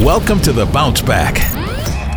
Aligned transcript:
Welcome 0.00 0.40
to 0.40 0.52
the 0.52 0.66
Bounce 0.66 1.00
Back. 1.00 1.53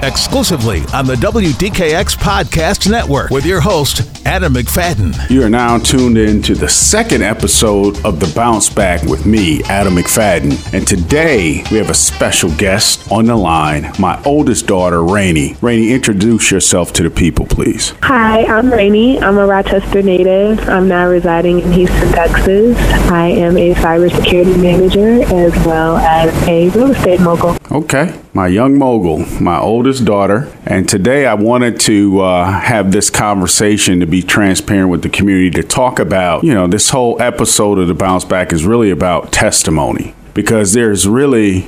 Exclusively 0.04 0.84
on 0.94 1.08
the 1.08 1.16
WDKX 1.16 2.18
Podcast 2.18 2.90
Network 2.90 3.32
with 3.32 3.48
your 3.48 3.60
host, 3.60 4.02
Adam 4.28 4.54
McFadden. 4.54 5.28
You 5.28 5.44
are 5.44 5.50
now 5.50 5.80
tuned 5.80 6.20
in 6.20 6.44
to 6.44 6.54
the 6.54 6.70
second 6.70 7.24
episode 7.24 8.06
of 8.06 8.20
The 8.20 8.32
Bounce 8.36 8.70
Back 8.70 9.02
with 9.04 9.26
me, 9.26 9.64
Adam 9.64 9.96
McFadden. 9.96 10.72
And 10.72 10.88
today 10.88 11.64
we 11.72 11.78
have 11.78 11.90
a 11.90 11.96
special 11.96 12.52
guest 12.58 13.12
on 13.12 13.26
the 13.26 13.36
line, 13.36 13.92
my 13.98 14.22
oldest 14.24 14.68
daughter, 14.68 15.04
Rainey. 15.04 15.56
Rainey, 15.62 15.92
introduce 15.92 16.52
yourself 16.52 16.94
to 16.94 17.04
the 17.04 17.10
people, 17.10 17.48
please. 17.48 17.94
Hi, 18.04 18.46
I'm 18.46 18.72
Rainey. 18.72 19.20
I'm 19.20 19.40
a 19.40 19.48
Rochester 19.48 20.04
native. 20.04 20.70
I'm 20.70 20.88
now 20.88 21.08
residing 21.08 21.60
in 21.62 21.72
Houston, 21.72 22.12
Texas. 22.12 22.78
I 23.10 23.30
am 23.30 23.58
a 23.58 23.74
cybersecurity 23.74 24.62
manager 24.62 25.24
as 25.24 25.56
well 25.66 25.98
as 25.98 26.32
a 26.48 26.70
real 26.70 26.92
estate 26.92 27.20
mogul. 27.20 27.58
Okay, 27.72 28.14
my 28.38 28.46
young 28.46 28.78
mogul, 28.78 29.18
my 29.42 29.58
oldest 29.58 30.06
daughter. 30.06 30.56
And 30.64 30.88
today 30.88 31.26
I 31.26 31.34
wanted 31.34 31.80
to 31.80 32.20
uh, 32.20 32.52
have 32.52 32.92
this 32.92 33.10
conversation 33.10 34.00
to 34.02 34.06
be 34.06 34.22
transparent 34.22 34.90
with 34.90 35.02
the 35.02 35.10
community 35.10 35.50
to 35.60 35.64
talk 35.64 35.98
about, 35.98 36.44
you 36.44 36.54
know, 36.54 36.68
this 36.68 36.92
whole 36.92 37.20
episode 37.20 37.80
of 37.80 37.88
the 37.88 37.96
Bounce 37.96 38.26
Back 38.26 38.54
is 38.54 38.64
really 38.64 38.92
about 38.92 39.32
testimony 39.32 40.14
because 40.36 40.74
there's 40.74 41.08
really 41.08 41.68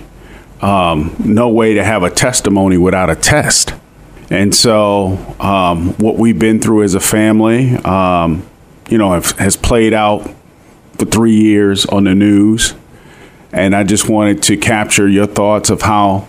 um, 0.62 1.16
no 1.26 1.50
way 1.50 1.74
to 1.74 1.84
have 1.84 2.04
a 2.04 2.12
testimony 2.12 2.78
without 2.78 3.10
a 3.10 3.16
test. 3.16 3.74
And 4.30 4.54
so, 4.54 5.18
um, 5.40 5.96
what 5.96 6.18
we've 6.18 6.38
been 6.38 6.60
through 6.60 6.84
as 6.84 6.94
a 6.94 7.00
family, 7.00 7.78
um, 7.78 8.48
you 8.92 9.00
know, 9.00 9.14
have, 9.14 9.32
has 9.40 9.58
played 9.58 9.96
out 9.96 10.30
for 11.00 11.06
three 11.06 11.36
years 11.36 11.88
on 11.88 12.04
the 12.04 12.14
news 12.14 12.76
and 13.52 13.76
I 13.76 13.84
just 13.84 14.08
wanted 14.08 14.44
to 14.44 14.58
capture 14.58 15.08
your 15.08 15.26
thoughts 15.26 15.72
of 15.72 15.82
how 15.82 16.28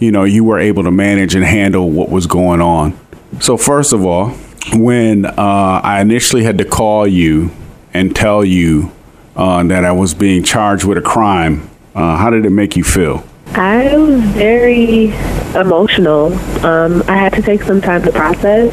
you 0.00 0.10
know 0.10 0.24
you 0.24 0.42
were 0.42 0.58
able 0.58 0.82
to 0.82 0.90
manage 0.90 1.34
and 1.36 1.44
handle 1.44 1.88
what 1.90 2.10
was 2.10 2.26
going 2.26 2.60
on. 2.60 2.98
So 3.40 3.56
first 3.56 3.92
of 3.92 4.04
all, 4.04 4.30
when 4.72 5.26
uh, 5.26 5.80
I 5.84 6.00
initially 6.00 6.42
had 6.42 6.58
to 6.58 6.64
call 6.64 7.06
you 7.06 7.50
and 7.94 8.14
tell 8.16 8.44
you 8.44 8.90
uh, 9.36 9.62
that 9.64 9.84
I 9.84 9.92
was 9.92 10.14
being 10.14 10.42
charged 10.42 10.84
with 10.84 10.98
a 10.98 11.02
crime, 11.02 11.70
uh, 11.94 12.16
how 12.16 12.30
did 12.30 12.44
it 12.44 12.50
make 12.50 12.76
you 12.76 12.84
feel? 12.84 13.24
I 13.52 13.96
was 13.96 14.20
very 14.30 15.06
emotional. 15.54 16.32
Um, 16.64 17.02
I 17.08 17.16
had 17.16 17.32
to 17.34 17.42
take 17.42 17.62
some 17.62 17.80
time 17.80 18.02
to 18.02 18.12
process. 18.12 18.72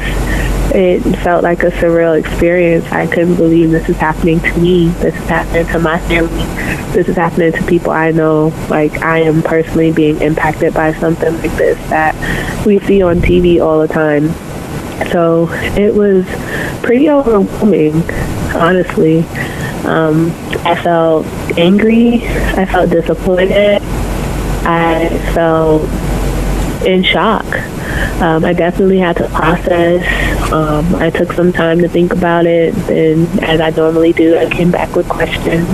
It 0.74 1.00
felt 1.18 1.42
like 1.42 1.62
a 1.62 1.70
surreal 1.70 2.18
experience. 2.18 2.84
I 2.92 3.06
couldn't 3.06 3.36
believe 3.36 3.70
this 3.70 3.88
is 3.88 3.96
happening 3.96 4.40
to 4.40 4.58
me. 4.58 4.88
This 4.88 5.14
is 5.14 5.28
happening 5.28 5.66
to 5.68 5.78
my 5.78 5.98
family. 6.00 6.44
This 6.92 7.08
is 7.08 7.16
happening 7.16 7.52
to 7.52 7.62
people 7.64 7.90
I 7.90 8.10
know. 8.10 8.52
Like, 8.68 9.02
I 9.02 9.20
am 9.20 9.42
personally 9.42 9.92
being 9.92 10.20
impacted 10.20 10.74
by 10.74 10.92
something 10.94 11.34
like 11.38 11.52
this 11.52 11.78
that 11.88 12.14
we 12.66 12.78
see 12.80 13.02
on 13.02 13.20
TV 13.20 13.64
all 13.64 13.80
the 13.80 13.88
time. 13.88 14.28
So 15.10 15.48
it 15.78 15.94
was 15.94 16.26
pretty 16.82 17.08
overwhelming, 17.08 18.02
honestly. 18.54 19.20
Um, 19.86 20.32
I 20.66 20.74
felt 20.82 21.26
angry. 21.56 22.24
I 22.26 22.66
felt 22.66 22.90
disappointed. 22.90 23.80
I 24.64 25.08
felt 25.32 25.82
in 26.84 27.02
shock. 27.02 27.46
Um, 28.20 28.44
I 28.44 28.52
definitely 28.52 28.98
had 28.98 29.16
to 29.16 29.28
process. 29.28 30.04
Um, 30.52 30.94
I 30.96 31.10
took 31.10 31.32
some 31.32 31.52
time 31.52 31.78
to 31.80 31.88
think 31.88 32.12
about 32.12 32.46
it, 32.46 32.74
and 32.88 33.26
as 33.44 33.60
I 33.60 33.70
normally 33.70 34.12
do, 34.12 34.38
I 34.38 34.48
came 34.48 34.70
back 34.70 34.96
with 34.96 35.08
questions. 35.08 35.68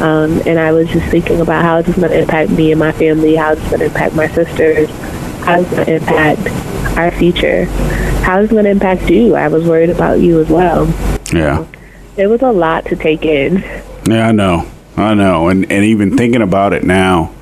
Um, 0.00 0.42
and 0.46 0.58
I 0.58 0.72
was 0.72 0.88
just 0.88 1.08
thinking 1.10 1.40
about 1.40 1.62
how 1.62 1.78
it's 1.78 1.88
going 1.88 2.10
to 2.10 2.20
impact 2.20 2.50
me 2.50 2.72
and 2.72 2.78
my 2.78 2.90
family, 2.92 3.36
how 3.36 3.52
it's 3.52 3.62
going 3.68 3.80
to 3.80 3.84
impact 3.84 4.14
my 4.14 4.26
sisters, 4.28 4.90
how 5.44 5.60
it's 5.60 5.70
going 5.70 5.84
to 5.84 5.94
impact 5.96 6.96
our 6.98 7.10
future, 7.12 7.66
how 8.24 8.40
it's 8.40 8.50
going 8.50 8.64
to 8.64 8.70
impact 8.70 9.08
you. 9.10 9.36
I 9.36 9.48
was 9.48 9.64
worried 9.64 9.90
about 9.90 10.20
you 10.20 10.40
as 10.40 10.48
well. 10.48 10.86
Yeah. 11.32 11.66
It 12.16 12.26
was 12.26 12.42
a 12.42 12.50
lot 12.50 12.86
to 12.86 12.96
take 12.96 13.24
in. 13.24 13.58
Yeah, 14.08 14.28
I 14.28 14.32
know. 14.32 14.68
I 14.96 15.14
know. 15.14 15.48
And 15.48 15.70
and 15.70 15.84
even 15.84 16.16
thinking 16.16 16.42
about 16.42 16.72
it 16.72 16.84
now, 16.84 17.32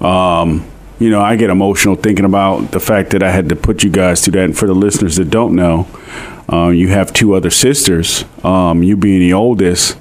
um, 0.00 0.66
you 1.02 1.10
know, 1.10 1.20
I 1.20 1.36
get 1.36 1.50
emotional 1.50 1.96
thinking 1.96 2.24
about 2.24 2.70
the 2.70 2.80
fact 2.80 3.10
that 3.10 3.22
I 3.22 3.30
had 3.30 3.48
to 3.48 3.56
put 3.56 3.82
you 3.82 3.90
guys 3.90 4.24
through 4.24 4.32
that. 4.32 4.44
And 4.44 4.56
for 4.56 4.66
the 4.66 4.74
listeners 4.74 5.16
that 5.16 5.30
don't 5.30 5.54
know, 5.54 5.88
uh, 6.52 6.68
you 6.68 6.88
have 6.88 7.12
two 7.12 7.34
other 7.34 7.50
sisters. 7.50 8.24
Um, 8.44 8.82
you 8.82 8.96
being 8.96 9.20
the 9.20 9.32
oldest, 9.32 9.98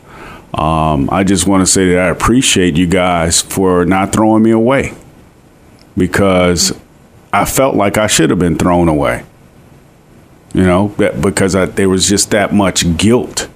um, 0.53 1.09
I 1.11 1.23
just 1.23 1.47
want 1.47 1.61
to 1.61 1.65
say 1.65 1.89
that 1.89 1.99
I 1.99 2.07
appreciate 2.09 2.75
you 2.77 2.87
guys 2.87 3.41
for 3.41 3.85
not 3.85 4.13
throwing 4.13 4.43
me 4.43 4.51
away 4.51 4.93
because 5.97 6.77
I 7.33 7.45
felt 7.45 7.75
like 7.75 7.97
I 7.97 8.07
should 8.07 8.29
have 8.29 8.39
been 8.39 8.57
thrown 8.57 8.87
away. 8.87 9.25
You 10.53 10.63
know, 10.63 10.89
because 10.89 11.55
I, 11.55 11.65
there 11.65 11.87
was 11.87 12.09
just 12.09 12.31
that 12.31 12.53
much 12.53 12.97
guilt 12.97 13.47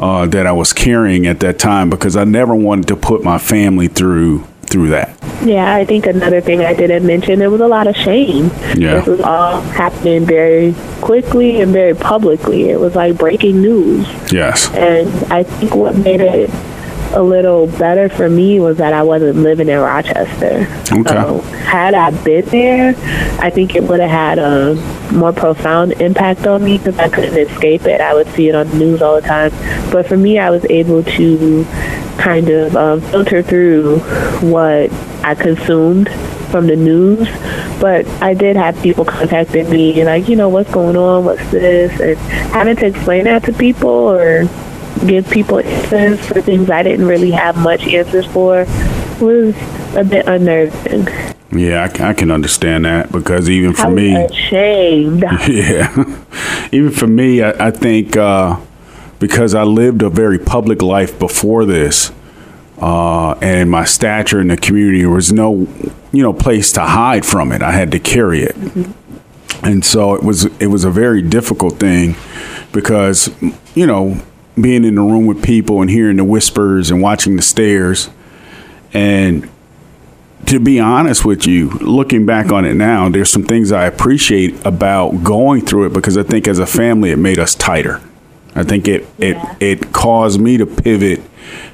uh, 0.00 0.26
that 0.26 0.46
I 0.46 0.52
was 0.52 0.72
carrying 0.72 1.26
at 1.26 1.38
that 1.40 1.60
time 1.60 1.88
because 1.90 2.16
I 2.16 2.24
never 2.24 2.56
wanted 2.56 2.88
to 2.88 2.96
put 2.96 3.22
my 3.22 3.38
family 3.38 3.86
through 3.86 4.44
through 4.70 4.88
that. 4.88 5.16
Yeah, 5.44 5.74
I 5.74 5.84
think 5.84 6.06
another 6.06 6.40
thing 6.40 6.60
I 6.60 6.74
didn't 6.74 7.06
mention, 7.06 7.38
there 7.38 7.50
was 7.50 7.60
a 7.60 7.68
lot 7.68 7.86
of 7.86 7.96
shame. 7.96 8.50
Yeah. 8.76 8.98
This 8.98 9.06
was 9.06 9.20
all 9.20 9.60
happening 9.60 10.24
very 10.26 10.74
quickly 11.00 11.60
and 11.60 11.72
very 11.72 11.94
publicly. 11.94 12.68
It 12.70 12.78
was 12.78 12.94
like 12.94 13.16
breaking 13.16 13.60
news. 13.62 14.06
Yes. 14.30 14.70
And 14.74 15.08
I 15.32 15.42
think 15.42 15.74
what 15.74 15.96
made 15.96 16.20
it 16.20 16.50
a 17.12 17.22
little 17.22 17.66
better 17.66 18.08
for 18.08 18.28
me 18.28 18.60
was 18.60 18.76
that 18.78 18.92
I 18.92 19.02
wasn't 19.02 19.38
living 19.38 19.68
in 19.68 19.78
Rochester. 19.78 20.66
Okay. 20.92 21.02
So 21.10 21.40
had 21.64 21.94
I 21.94 22.10
been 22.22 22.44
there, 22.46 22.94
I 23.40 23.50
think 23.50 23.74
it 23.74 23.82
would 23.84 24.00
have 24.00 24.10
had 24.10 24.38
a 24.38 24.74
more 25.12 25.32
profound 25.32 25.92
impact 26.00 26.46
on 26.46 26.64
me 26.64 26.78
because 26.78 26.98
I 26.98 27.08
couldn't 27.08 27.36
escape 27.36 27.82
it. 27.82 28.00
I 28.00 28.14
would 28.14 28.28
see 28.28 28.48
it 28.48 28.54
on 28.54 28.68
the 28.68 28.76
news 28.76 29.02
all 29.02 29.20
the 29.20 29.26
time. 29.26 29.50
But 29.90 30.06
for 30.06 30.16
me, 30.16 30.38
I 30.38 30.50
was 30.50 30.64
able 30.66 31.02
to 31.02 31.64
kind 32.18 32.48
of 32.48 32.76
um, 32.76 33.00
filter 33.00 33.42
through 33.42 33.98
what 34.40 34.92
I 35.24 35.34
consumed 35.34 36.10
from 36.50 36.66
the 36.66 36.76
news. 36.76 37.28
But 37.80 38.06
I 38.22 38.34
did 38.34 38.56
have 38.56 38.80
people 38.82 39.04
contacting 39.04 39.70
me, 39.70 39.98
and 40.00 40.06
like, 40.06 40.28
you 40.28 40.36
know, 40.36 40.48
what's 40.48 40.70
going 40.70 40.96
on? 40.96 41.24
What's 41.24 41.50
this? 41.50 41.98
And 42.00 42.16
having 42.52 42.76
to 42.76 42.86
explain 42.86 43.24
that 43.24 43.44
to 43.44 43.52
people 43.52 43.90
or 43.90 44.44
give 45.06 45.28
people 45.30 45.60
answers 45.60 46.26
for 46.26 46.40
things 46.40 46.70
I 46.70 46.82
didn't 46.82 47.06
really 47.06 47.30
have 47.30 47.56
much 47.56 47.82
answers 47.82 48.26
for 48.26 48.66
was 49.20 49.54
a 49.94 50.04
bit 50.04 50.26
unnerving. 50.26 51.06
Yeah, 51.52 51.88
I, 51.92 52.10
I 52.10 52.14
can 52.14 52.30
understand 52.30 52.84
that 52.84 53.10
because 53.10 53.50
even 53.50 53.74
for 53.74 53.90
me, 53.90 54.14
ashamed. 54.14 55.22
yeah, 55.48 56.24
even 56.70 56.90
for 56.90 57.06
me, 57.06 57.42
I, 57.42 57.68
I 57.68 57.70
think 57.70 58.16
uh, 58.16 58.60
because 59.18 59.54
I 59.54 59.64
lived 59.64 60.02
a 60.02 60.10
very 60.10 60.38
public 60.38 60.80
life 60.80 61.18
before 61.18 61.64
this, 61.64 62.12
uh, 62.78 63.32
and 63.42 63.68
my 63.70 63.84
stature 63.84 64.40
in 64.40 64.48
the 64.48 64.56
community, 64.56 65.00
there 65.00 65.10
was 65.10 65.32
no, 65.32 65.66
you 66.12 66.22
know, 66.22 66.32
place 66.32 66.70
to 66.72 66.82
hide 66.82 67.26
from 67.26 67.50
it. 67.50 67.62
I 67.62 67.72
had 67.72 67.90
to 67.92 67.98
carry 67.98 68.42
it, 68.42 68.56
and 69.62 69.84
so 69.84 70.14
it 70.14 70.22
was 70.22 70.44
it 70.60 70.68
was 70.68 70.84
a 70.84 70.90
very 70.90 71.20
difficult 71.20 71.80
thing 71.80 72.14
because 72.72 73.28
you 73.74 73.88
know 73.88 74.20
being 74.60 74.84
in 74.84 74.94
the 74.96 75.00
room 75.02 75.26
with 75.26 75.42
people 75.42 75.80
and 75.80 75.90
hearing 75.90 76.16
the 76.16 76.24
whispers 76.24 76.90
and 76.90 77.00
watching 77.02 77.36
the 77.36 77.42
stares 77.42 78.10
and 78.92 79.48
to 80.46 80.58
be 80.58 80.80
honest 80.80 81.24
with 81.24 81.46
you, 81.46 81.68
looking 81.80 82.24
back 82.26 82.50
on 82.50 82.64
it 82.64 82.74
now, 82.74 83.08
there's 83.08 83.30
some 83.30 83.44
things 83.44 83.70
I 83.72 83.84
appreciate 83.84 84.64
about 84.66 85.22
going 85.22 85.60
through 85.64 85.86
it 85.86 85.92
because 85.92 86.16
I 86.16 86.22
think 86.22 86.48
as 86.48 86.58
a 86.58 86.66
family 86.66 87.10
it 87.10 87.18
made 87.18 87.38
us 87.38 87.54
tighter. 87.54 88.00
I 88.54 88.64
think 88.64 88.88
it 88.88 89.06
Yeah. 89.18 89.54
it 89.60 89.62
it 89.82 89.92
caused 89.92 90.40
me 90.40 90.56
to 90.56 90.66
pivot 90.66 91.20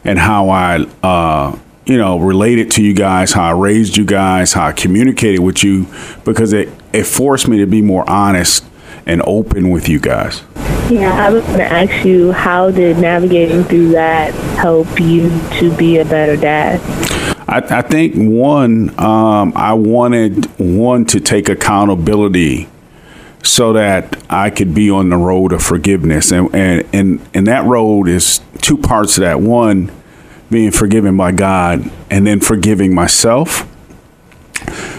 and 0.04 0.18
how 0.18 0.50
I 0.50 0.84
uh 1.02 1.56
you 1.86 1.96
know 1.96 2.18
related 2.18 2.70
to 2.72 2.82
you 2.82 2.92
guys, 2.92 3.32
how 3.32 3.44
I 3.44 3.52
raised 3.52 3.96
you 3.96 4.04
guys, 4.04 4.52
how 4.52 4.66
I 4.66 4.72
communicated 4.72 5.40
with 5.40 5.62
you 5.64 5.86
because 6.24 6.52
it 6.52 6.68
it 6.92 7.04
forced 7.04 7.48
me 7.48 7.58
to 7.58 7.66
be 7.66 7.80
more 7.80 8.06
honest 8.10 8.64
and 9.06 9.22
open 9.26 9.70
with 9.70 9.88
you 9.88 10.00
guys. 10.00 10.42
Yeah, 10.88 11.26
I 11.26 11.30
was 11.30 11.42
going 11.44 11.58
to 11.58 11.64
ask 11.64 12.04
you, 12.04 12.30
how 12.30 12.70
did 12.70 12.98
navigating 12.98 13.64
through 13.64 13.88
that 13.90 14.32
help 14.56 15.00
you 15.00 15.30
to 15.58 15.76
be 15.76 15.98
a 15.98 16.04
better 16.04 16.36
dad? 16.36 16.80
I, 17.48 17.78
I 17.78 17.82
think 17.82 18.14
one, 18.14 18.90
um, 19.00 19.52
I 19.56 19.74
wanted 19.74 20.44
one 20.58 21.04
to 21.06 21.18
take 21.18 21.48
accountability 21.48 22.68
so 23.42 23.72
that 23.72 24.16
I 24.30 24.50
could 24.50 24.74
be 24.74 24.88
on 24.88 25.08
the 25.08 25.16
road 25.16 25.52
of 25.52 25.62
forgiveness, 25.62 26.32
and 26.32 26.54
and 26.54 26.88
and, 26.92 27.28
and 27.34 27.46
that 27.46 27.64
road 27.64 28.08
is 28.08 28.40
two 28.60 28.76
parts 28.76 29.18
of 29.18 29.22
that. 29.22 29.40
One, 29.40 29.90
being 30.50 30.70
forgiven 30.70 31.16
by 31.16 31.32
God, 31.32 31.90
and 32.10 32.26
then 32.26 32.40
forgiving 32.40 32.94
myself, 32.94 33.68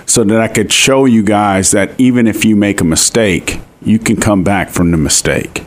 so 0.06 0.24
that 0.24 0.40
I 0.40 0.48
could 0.48 0.72
show 0.72 1.06
you 1.06 1.24
guys 1.24 1.72
that 1.72 1.98
even 2.00 2.28
if 2.28 2.46
you 2.46 2.56
make 2.56 2.80
a 2.80 2.86
mistake, 2.86 3.60
you 3.82 4.00
can 4.00 4.16
come 4.18 4.44
back 4.44 4.70
from 4.70 4.92
the 4.92 4.98
mistake. 4.98 5.64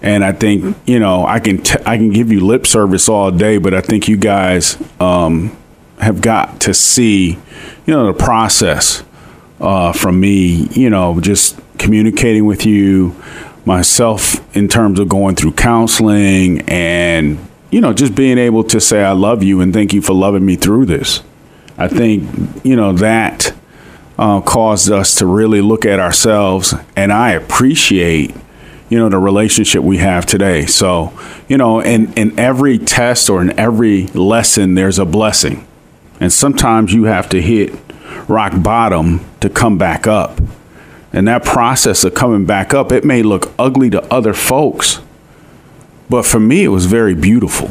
And 0.00 0.24
I 0.24 0.32
think 0.32 0.76
you 0.86 0.98
know 1.00 1.26
I 1.26 1.40
can 1.40 1.58
t- 1.62 1.82
I 1.84 1.96
can 1.96 2.10
give 2.10 2.30
you 2.30 2.40
lip 2.40 2.66
service 2.66 3.08
all 3.08 3.30
day, 3.30 3.58
but 3.58 3.74
I 3.74 3.80
think 3.80 4.08
you 4.08 4.16
guys 4.16 4.78
um, 5.00 5.56
have 5.98 6.20
got 6.20 6.60
to 6.62 6.74
see, 6.74 7.30
you 7.86 7.94
know, 7.94 8.06
the 8.06 8.12
process 8.12 9.02
uh, 9.60 9.92
from 9.92 10.20
me, 10.20 10.68
you 10.72 10.90
know, 10.90 11.20
just 11.20 11.58
communicating 11.78 12.46
with 12.46 12.64
you, 12.64 13.14
myself 13.64 14.56
in 14.56 14.68
terms 14.68 14.98
of 14.98 15.08
going 15.08 15.36
through 15.36 15.52
counseling 15.52 16.62
and, 16.62 17.38
you 17.70 17.80
know, 17.80 17.92
just 17.92 18.14
being 18.14 18.38
able 18.38 18.64
to 18.64 18.80
say, 18.80 19.04
I 19.04 19.12
love 19.12 19.42
you 19.42 19.60
and 19.60 19.72
thank 19.72 19.92
you 19.92 20.00
for 20.00 20.14
loving 20.14 20.44
me 20.44 20.56
through 20.56 20.86
this. 20.86 21.22
I 21.76 21.86
think, 21.86 22.64
you 22.64 22.74
know, 22.74 22.92
that 22.94 23.52
uh, 24.18 24.40
caused 24.40 24.90
us 24.90 25.14
to 25.16 25.26
really 25.26 25.60
look 25.60 25.84
at 25.84 26.00
ourselves. 26.00 26.74
And 26.96 27.12
I 27.12 27.32
appreciate, 27.32 28.34
you 28.88 28.98
know, 28.98 29.08
the 29.08 29.18
relationship 29.18 29.82
we 29.82 29.98
have 29.98 30.24
today. 30.26 30.66
So, 30.66 31.12
you 31.48 31.58
know, 31.58 31.80
in, 31.80 32.12
in 32.14 32.38
every 32.38 32.78
test 32.78 33.28
or 33.28 33.42
in 33.42 33.58
every 33.58 34.06
lesson, 34.08 34.74
there's 34.74 34.98
a 34.98 35.04
blessing. 35.04 35.66
And 36.20 36.32
sometimes 36.32 36.92
you 36.92 37.04
have 37.04 37.28
to 37.30 37.40
hit 37.40 37.74
rock 38.28 38.52
bottom 38.62 39.24
to 39.40 39.48
come 39.48 39.78
back 39.78 40.06
up. 40.06 40.40
And 41.12 41.28
that 41.28 41.44
process 41.44 42.04
of 42.04 42.14
coming 42.14 42.44
back 42.44 42.74
up, 42.74 42.92
it 42.92 43.04
may 43.04 43.22
look 43.22 43.52
ugly 43.58 43.90
to 43.90 44.02
other 44.12 44.34
folks, 44.34 45.00
but 46.10 46.24
for 46.24 46.40
me, 46.40 46.64
it 46.64 46.68
was 46.68 46.86
very 46.86 47.14
beautiful 47.14 47.70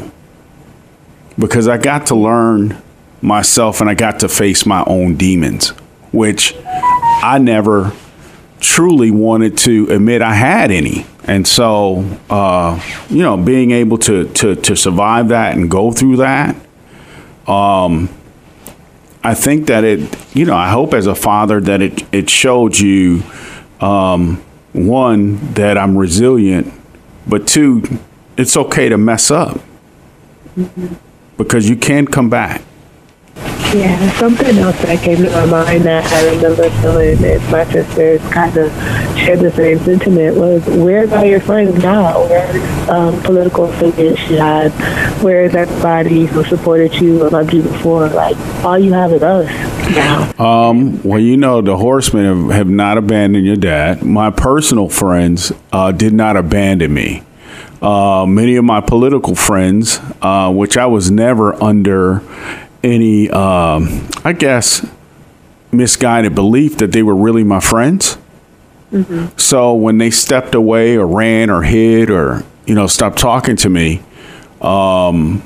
because 1.38 1.68
I 1.68 1.76
got 1.76 2.06
to 2.06 2.14
learn 2.14 2.80
myself 3.20 3.80
and 3.80 3.90
I 3.90 3.94
got 3.94 4.20
to 4.20 4.28
face 4.28 4.66
my 4.66 4.84
own 4.86 5.16
demons, 5.16 5.70
which 6.12 6.54
I 6.64 7.38
never 7.40 7.92
truly 8.60 9.10
wanted 9.10 9.56
to 9.58 9.88
admit 9.90 10.22
I 10.22 10.34
had 10.34 10.70
any. 10.70 11.06
And 11.24 11.46
so, 11.46 12.04
uh, 12.30 12.80
you 13.08 13.22
know, 13.22 13.36
being 13.36 13.70
able 13.70 13.98
to, 13.98 14.28
to, 14.34 14.54
to 14.56 14.76
survive 14.76 15.28
that 15.28 15.56
and 15.56 15.70
go 15.70 15.92
through 15.92 16.16
that, 16.16 16.56
um, 17.46 18.08
I 19.22 19.34
think 19.34 19.66
that 19.66 19.84
it, 19.84 20.16
you 20.34 20.44
know, 20.44 20.56
I 20.56 20.70
hope 20.70 20.94
as 20.94 21.06
a 21.06 21.14
father 21.14 21.60
that 21.60 21.82
it, 21.82 22.02
it 22.12 22.30
showed 22.30 22.78
you, 22.78 23.22
um, 23.80 24.42
one, 24.72 25.54
that 25.54 25.76
I'm 25.76 25.96
resilient, 25.96 26.72
but 27.26 27.46
two, 27.46 27.82
it's 28.36 28.56
okay 28.56 28.88
to 28.88 28.96
mess 28.96 29.30
up 29.30 29.58
mm-hmm. 30.56 30.94
because 31.36 31.68
you 31.68 31.76
can 31.76 32.06
come 32.06 32.30
back. 32.30 32.62
Yeah, 33.74 34.18
something 34.18 34.56
else 34.56 34.80
that 34.80 35.02
came 35.04 35.18
to 35.18 35.30
my 35.30 35.44
mind 35.44 35.84
that 35.84 36.10
I 36.10 36.34
remember 36.34 36.70
feeling 36.80 37.22
is 37.22 37.50
my 37.50 37.70
sisters 37.70 38.20
kind 38.32 38.56
of 38.56 38.72
shared 39.18 39.40
the 39.40 39.50
same 39.50 39.78
sentiment 39.80 40.38
was 40.38 40.64
where's 40.66 41.12
all 41.12 41.24
your 41.24 41.40
friends 41.40 41.76
now? 41.82 42.18
Where's 42.28 42.88
um, 42.88 43.22
political 43.24 43.70
figures 43.72 44.18
you 44.30 44.38
had? 44.38 44.72
Where 45.22 45.44
is 45.44 45.54
everybody 45.54 46.24
who 46.24 46.44
supported 46.44 46.94
you 46.94 47.22
and 47.24 47.32
loved 47.32 47.52
you 47.52 47.60
before? 47.60 48.08
Like 48.08 48.38
all 48.64 48.78
you 48.78 48.94
have 48.94 49.12
is 49.12 49.22
us 49.22 49.46
now. 49.90 50.32
Um, 50.42 51.02
well, 51.02 51.20
you 51.20 51.36
know, 51.36 51.60
the 51.60 51.76
horsemen 51.76 52.24
have, 52.24 52.56
have 52.56 52.68
not 52.70 52.96
abandoned 52.96 53.44
your 53.44 53.56
dad. 53.56 54.02
My 54.02 54.30
personal 54.30 54.88
friends 54.88 55.52
uh, 55.72 55.92
did 55.92 56.14
not 56.14 56.38
abandon 56.38 56.94
me. 56.94 57.22
Uh, 57.82 58.24
many 58.26 58.56
of 58.56 58.64
my 58.64 58.80
political 58.80 59.34
friends, 59.34 60.00
uh, 60.22 60.50
which 60.50 60.78
I 60.78 60.86
was 60.86 61.10
never 61.10 61.54
under 61.62 62.22
any, 62.82 63.30
um, 63.30 64.08
I 64.24 64.32
guess, 64.32 64.86
misguided 65.72 66.34
belief 66.34 66.78
that 66.78 66.92
they 66.92 67.02
were 67.02 67.14
really 67.14 67.44
my 67.44 67.60
friends. 67.60 68.18
Mm-hmm. 68.92 69.36
So 69.36 69.74
when 69.74 69.98
they 69.98 70.10
stepped 70.10 70.54
away 70.54 70.96
or 70.96 71.06
ran 71.06 71.50
or 71.50 71.62
hid 71.62 72.10
or 72.10 72.42
you 72.66 72.74
know 72.74 72.86
stopped 72.86 73.18
talking 73.18 73.56
to 73.56 73.68
me, 73.68 74.02
um, 74.62 75.42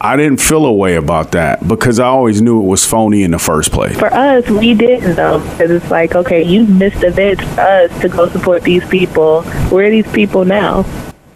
I 0.00 0.16
didn't 0.16 0.40
feel 0.40 0.64
a 0.64 0.72
way 0.72 0.96
about 0.96 1.32
that 1.32 1.66
because 1.66 1.98
I 1.98 2.06
always 2.06 2.40
knew 2.40 2.60
it 2.62 2.66
was 2.66 2.84
phony 2.84 3.22
in 3.22 3.30
the 3.30 3.38
first 3.38 3.72
place. 3.72 3.98
For 3.98 4.12
us, 4.12 4.48
we 4.48 4.74
didn't 4.74 5.16
though, 5.16 5.40
because 5.40 5.70
it's 5.70 5.90
like, 5.90 6.14
okay, 6.14 6.42
you 6.42 6.66
missed 6.66 7.02
events 7.02 7.42
for 7.42 7.60
us 7.60 8.00
to 8.00 8.08
go 8.08 8.28
support 8.28 8.62
these 8.62 8.86
people. 8.88 9.42
Where 9.70 9.86
are 9.86 9.90
these 9.90 10.10
people 10.12 10.44
now? 10.44 10.84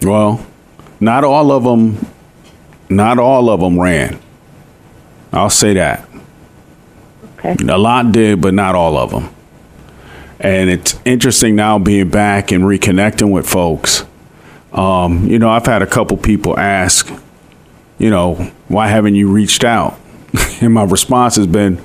Well, 0.03 0.47
not 1.01 1.25
all 1.25 1.51
of 1.51 1.65
them. 1.65 2.07
Not 2.91 3.19
all 3.19 3.51
of 3.51 3.61
them 3.61 3.79
ran. 3.79 4.19
I'll 5.33 5.51
say 5.51 5.75
that. 5.75 6.09
Okay. 7.39 7.57
A 7.69 7.79
lot 7.79 8.13
did, 8.13 8.41
but 8.41 8.55
not 8.55 8.75
all 8.75 8.97
of 8.97 9.11
them. 9.11 9.35
And 10.41 10.71
it's 10.71 10.99
interesting 11.05 11.57
now 11.57 11.79
being 11.79 12.11
back 12.11 12.53
and 12.53 12.65
reconnecting 12.65 13.31
with 13.31 13.49
folks. 13.49 14.05
Um, 14.73 15.27
you 15.27 15.39
know, 15.39 15.49
I've 15.49 15.67
had 15.67 15.83
a 15.83 15.87
couple 15.87 16.17
people 16.17 16.59
ask, 16.59 17.13
you 17.99 18.11
know, 18.11 18.35
why 18.69 18.89
haven't 18.89 19.15
you 19.15 19.31
reached 19.31 19.65
out? 19.65 19.99
and 20.61 20.75
my 20.75 20.85
response 20.85 21.37
has 21.37 21.47
been, 21.47 21.77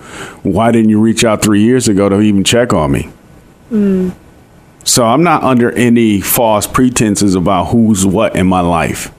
why 0.44 0.72
didn't 0.72 0.90
you 0.90 1.00
reach 1.00 1.24
out 1.24 1.42
three 1.42 1.62
years 1.62 1.88
ago 1.88 2.10
to 2.10 2.22
even 2.22 2.44
check 2.44 2.74
on 2.74 2.92
me? 2.92 3.10
Mm. 3.72 4.14
So 4.84 5.06
I'm 5.06 5.24
not 5.24 5.44
under 5.44 5.72
any 5.72 6.20
false 6.20 6.68
pretenses 6.68 7.36
about 7.36 7.66
who's 7.66 8.06
what 8.06 8.36
in 8.36 8.48
my 8.48 8.60
life 8.60 9.12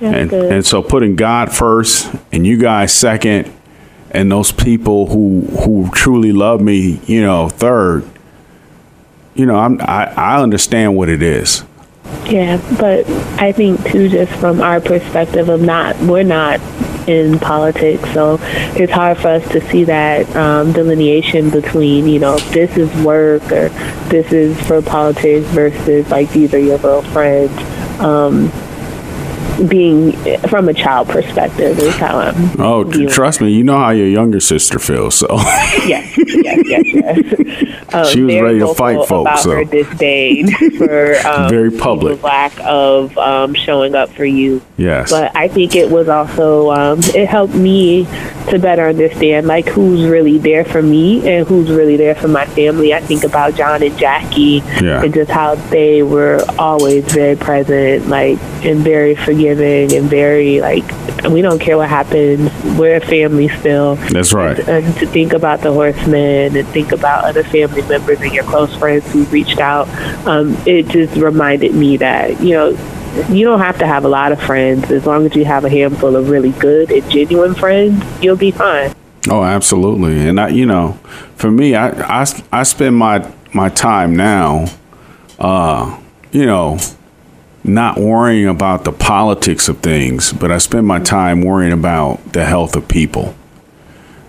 and, 0.00 0.32
and 0.32 0.66
so 0.66 0.82
putting 0.82 1.16
God 1.16 1.52
first 1.52 2.12
and 2.32 2.46
you 2.46 2.58
guys 2.58 2.92
second 2.92 3.52
and 4.10 4.30
those 4.30 4.52
people 4.52 5.06
who 5.06 5.42
who 5.62 5.90
truly 5.92 6.32
love 6.32 6.60
me, 6.60 7.00
you 7.06 7.20
know, 7.20 7.48
third, 7.48 8.08
you 9.34 9.46
know, 9.46 9.56
I'm 9.56 9.80
I, 9.80 10.12
I 10.16 10.42
understand 10.42 10.96
what 10.96 11.08
it 11.08 11.22
is. 11.22 11.64
Yeah, 12.24 12.56
but 12.78 13.06
I 13.40 13.52
think 13.52 13.84
too, 13.90 14.08
just 14.08 14.32
from 14.32 14.60
our 14.60 14.80
perspective 14.80 15.48
of 15.48 15.60
not, 15.60 15.98
we're 16.00 16.22
not 16.22 16.60
in 17.08 17.38
politics, 17.38 18.02
so 18.12 18.38
it's 18.40 18.92
hard 18.92 19.18
for 19.18 19.28
us 19.28 19.48
to 19.50 19.60
see 19.68 19.84
that 19.84 20.34
um, 20.34 20.72
delineation 20.72 21.50
between, 21.50 22.06
you 22.08 22.18
know, 22.18 22.38
this 22.38 22.76
is 22.76 22.92
work 23.04 23.42
or 23.52 23.68
this 24.08 24.32
is 24.32 24.60
for 24.66 24.82
politics 24.82 25.46
versus 25.48 26.08
like 26.10 26.30
these 26.32 26.52
are 26.54 26.58
your 26.58 26.78
real 26.78 27.02
friends. 27.02 27.52
Um, 28.00 28.50
being 29.68 30.12
from 30.48 30.68
a 30.68 30.74
child 30.74 31.08
perspective 31.08 31.78
is 31.78 31.94
how 31.96 32.18
I'm. 32.18 32.60
Oh, 32.60 32.84
trust 33.08 33.40
me, 33.40 33.52
you 33.52 33.64
know 33.64 33.78
how 33.78 33.90
your 33.90 34.06
younger 34.06 34.40
sister 34.40 34.78
feels. 34.78 35.14
So 35.16 35.26
yes, 35.86 36.16
yes, 36.18 36.62
yes, 36.66 36.84
yes. 36.86 37.72
Um, 37.92 38.04
she 38.08 38.20
was 38.20 38.34
ready 38.40 38.58
to 38.58 38.74
fight 38.74 39.06
folks. 39.06 39.30
About 39.30 39.38
so. 39.38 39.50
her 39.52 39.64
disdain 39.64 40.50
for 40.76 41.16
um, 41.26 41.48
very 41.48 41.70
public 41.70 42.22
lack 42.22 42.52
of 42.60 43.16
um, 43.16 43.54
showing 43.54 43.94
up 43.94 44.10
for 44.10 44.24
you. 44.24 44.60
Yes, 44.76 45.10
but 45.10 45.34
I 45.36 45.48
think 45.48 45.76
it 45.76 45.88
was 45.88 46.08
also 46.08 46.72
um, 46.72 46.98
it 47.14 47.28
helped 47.28 47.54
me 47.54 48.04
to 48.50 48.58
better 48.58 48.88
understand 48.88 49.46
like 49.46 49.66
who's 49.68 50.04
really 50.04 50.36
there 50.36 50.64
for 50.64 50.82
me 50.82 51.26
and 51.28 51.46
who's 51.46 51.70
really 51.70 51.96
there 51.96 52.16
for 52.16 52.28
my 52.28 52.44
family. 52.46 52.92
I 52.92 53.00
think 53.00 53.22
about 53.22 53.54
John 53.54 53.82
and 53.82 53.96
Jackie 53.96 54.62
yeah. 54.82 55.02
and 55.02 55.14
just 55.14 55.30
how 55.30 55.54
they 55.54 56.02
were 56.02 56.44
always 56.58 57.04
very 57.12 57.36
present, 57.36 58.08
like 58.08 58.38
and 58.64 58.80
very 58.80 59.14
forgiving 59.14 59.35
and 59.44 60.08
very 60.08 60.60
like 60.60 60.84
we 61.30 61.42
don't 61.42 61.58
care 61.58 61.76
what 61.76 61.88
happens. 61.88 62.50
We're 62.78 62.96
a 62.96 63.00
family 63.00 63.48
still. 63.48 63.96
That's 63.96 64.32
right. 64.32 64.58
And, 64.58 64.86
and 64.86 64.96
to 64.96 65.06
think 65.06 65.32
about 65.32 65.60
the 65.60 65.72
horsemen 65.72 66.56
and 66.56 66.68
think 66.68 66.92
about 66.92 67.24
other 67.24 67.44
family 67.44 67.82
members 67.82 68.20
and 68.20 68.32
your 68.32 68.44
close 68.44 68.74
friends 68.76 69.10
who 69.12 69.24
reached 69.24 69.58
out, 69.58 69.88
um, 70.26 70.56
it 70.66 70.88
just 70.88 71.16
reminded 71.16 71.74
me 71.74 71.96
that 71.98 72.40
you 72.40 72.50
know 72.50 72.70
you 73.30 73.44
don't 73.44 73.60
have 73.60 73.78
to 73.78 73.86
have 73.86 74.04
a 74.04 74.08
lot 74.08 74.30
of 74.30 74.40
friends 74.42 74.90
as 74.90 75.06
long 75.06 75.24
as 75.24 75.34
you 75.34 75.44
have 75.44 75.64
a 75.64 75.70
handful 75.70 76.16
of 76.16 76.28
really 76.28 76.52
good 76.52 76.90
and 76.90 77.10
genuine 77.10 77.54
friends 77.54 78.04
you'll 78.22 78.36
be 78.36 78.50
fine 78.50 78.92
oh 79.30 79.42
absolutely 79.42 80.28
and 80.28 80.38
i 80.38 80.48
you 80.48 80.66
know 80.66 80.92
for 81.36 81.50
me 81.50 81.74
i 81.74 81.88
i, 82.20 82.26
I 82.52 82.62
spend 82.62 82.94
my 82.94 83.26
my 83.54 83.70
time 83.70 84.14
now 84.14 84.66
uh 85.38 85.98
you 86.30 86.44
know 86.44 86.78
not 87.66 87.98
worrying 87.98 88.46
about 88.46 88.84
the 88.84 88.92
politics 88.92 89.68
of 89.68 89.78
things, 89.78 90.32
but 90.32 90.52
I 90.52 90.58
spend 90.58 90.86
my 90.86 91.00
time 91.00 91.42
worrying 91.42 91.72
about 91.72 92.32
the 92.32 92.44
health 92.44 92.76
of 92.76 92.88
people. 92.88 93.34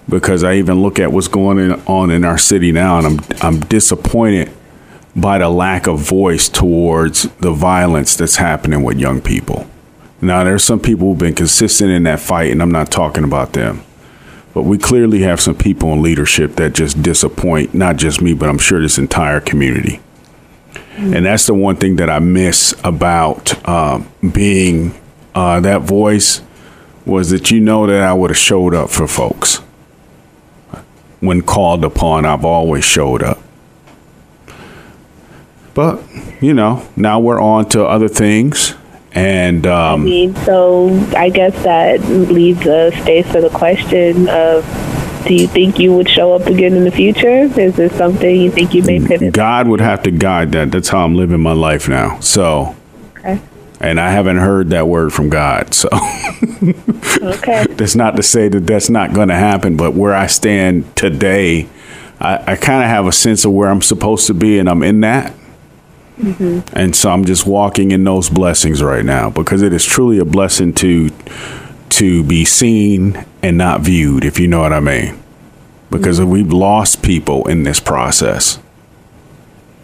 Because 0.09 0.43
I 0.43 0.55
even 0.55 0.81
look 0.81 0.99
at 0.99 1.11
what's 1.11 1.27
going 1.27 1.73
on 1.85 2.11
in 2.11 2.23
our 2.23 2.37
city 2.37 2.71
now, 2.71 2.97
and 2.97 3.07
I'm 3.07 3.19
I'm 3.41 3.59
disappointed 3.59 4.51
by 5.15 5.39
the 5.39 5.49
lack 5.49 5.87
of 5.87 5.99
voice 5.99 6.47
towards 6.47 7.23
the 7.39 7.51
violence 7.51 8.15
that's 8.15 8.37
happening 8.37 8.83
with 8.83 8.97
young 8.97 9.19
people. 9.19 9.67
Now, 10.21 10.43
there's 10.43 10.63
some 10.63 10.79
people 10.79 11.09
who've 11.09 11.17
been 11.17 11.35
consistent 11.35 11.91
in 11.91 12.03
that 12.03 12.19
fight, 12.19 12.51
and 12.51 12.61
I'm 12.61 12.71
not 12.71 12.91
talking 12.91 13.23
about 13.23 13.53
them. 13.53 13.83
But 14.53 14.63
we 14.63 14.77
clearly 14.77 15.21
have 15.21 15.39
some 15.39 15.55
people 15.55 15.93
in 15.93 16.01
leadership 16.01 16.55
that 16.55 16.73
just 16.73 17.03
disappoint, 17.03 17.73
not 17.73 17.97
just 17.97 18.21
me, 18.21 18.33
but 18.33 18.49
I'm 18.49 18.57
sure 18.57 18.81
this 18.81 18.97
entire 18.97 19.39
community. 19.39 19.99
And 20.97 21.25
that's 21.25 21.45
the 21.45 21.53
one 21.53 21.75
thing 21.75 21.97
that 21.97 22.09
I 22.09 22.19
miss 22.19 22.73
about 22.83 23.53
uh, 23.67 24.01
being 24.33 24.99
uh, 25.35 25.59
that 25.59 25.83
voice 25.83 26.41
was 27.05 27.29
that 27.29 27.51
you 27.51 27.59
know 27.59 27.85
that 27.85 28.01
I 28.01 28.13
would 28.13 28.31
have 28.31 28.37
showed 28.37 28.73
up 28.73 28.89
for 28.89 29.07
folks. 29.07 29.57
When 31.19 31.41
called 31.41 31.85
upon, 31.85 32.25
I've 32.25 32.43
always 32.45 32.83
showed 32.83 33.21
up. 33.21 33.39
But, 35.75 36.01
you 36.41 36.55
know, 36.55 36.87
now 36.95 37.19
we're 37.19 37.39
on 37.39 37.69
to 37.69 37.85
other 37.85 38.07
things. 38.07 38.73
And 39.11 39.65
um, 39.67 40.01
I 40.01 40.03
mean, 40.03 40.35
so 40.37 40.89
I 41.15 41.29
guess 41.29 41.53
that 41.63 42.01
leaves 42.01 42.65
a 42.65 42.91
space 42.91 43.31
for 43.31 43.41
the 43.41 43.49
question 43.49 44.27
of 44.29 44.65
do 45.27 45.35
you 45.35 45.47
think 45.47 45.77
you 45.79 45.93
would 45.95 46.09
show 46.09 46.33
up 46.33 46.47
again 46.47 46.73
in 46.73 46.83
the 46.83 46.91
future? 46.91 47.43
Is 47.59 47.75
this 47.75 47.93
something 47.95 48.35
you 48.35 48.49
think 48.51 48.73
you 48.73 48.81
may 48.83 49.05
pivot? 49.05 49.33
God 49.33 49.67
would 49.67 49.81
have 49.81 50.03
to 50.03 50.11
guide 50.11 50.51
that. 50.53 50.71
That's 50.71 50.89
how 50.89 51.03
I'm 51.03 51.15
living 51.15 51.41
my 51.41 51.51
life 51.53 51.87
now. 51.89 52.19
So, 52.19 52.75
Okay. 53.17 53.39
and 53.81 53.99
I 53.99 54.09
haven't 54.11 54.37
heard 54.37 54.69
that 54.69 54.87
word 54.87 55.11
from 55.13 55.29
God. 55.29 55.73
So, 55.73 55.89
Okay. 57.21 57.65
that's 57.71 57.95
not 57.95 58.15
to 58.15 58.23
say 58.23 58.47
that 58.47 58.65
that's 58.65 58.89
not 58.89 59.13
going 59.13 59.27
to 59.27 59.35
happen, 59.35 59.75
but 59.75 59.93
where 59.93 60.13
I 60.15 60.27
stand 60.27 60.95
today, 60.95 61.67
I, 62.19 62.53
I 62.53 62.55
kind 62.55 62.83
of 62.83 62.89
have 62.89 63.05
a 63.05 63.11
sense 63.11 63.43
of 63.45 63.51
where 63.51 63.69
I'm 63.69 63.81
supposed 63.81 64.27
to 64.27 64.33
be, 64.33 64.59
and 64.59 64.69
I'm 64.69 64.81
in 64.81 65.01
that. 65.01 65.33
Mm-hmm. 66.19 66.75
And 66.75 66.95
so 66.95 67.11
I'm 67.11 67.25
just 67.25 67.45
walking 67.45 67.91
in 67.91 68.03
those 68.03 68.27
blessings 68.29 68.81
right 68.81 69.05
now 69.05 69.29
because 69.29 69.61
it 69.61 69.71
is 69.71 69.85
truly 69.85 70.17
a 70.17 70.25
blessing 70.25 70.73
to 70.75 71.11
to 71.97 72.23
be 72.23 72.45
seen 72.45 73.25
and 73.41 73.57
not 73.57 73.81
viewed, 73.81 74.23
if 74.23 74.39
you 74.39 74.47
know 74.47 74.61
what 74.61 74.71
I 74.71 74.79
mean. 74.79 75.21
Because 75.89 76.19
mm-hmm. 76.19 76.29
we've 76.29 76.53
lost 76.53 77.01
people 77.01 77.47
in 77.47 77.63
this 77.63 77.79
process. 77.79 78.59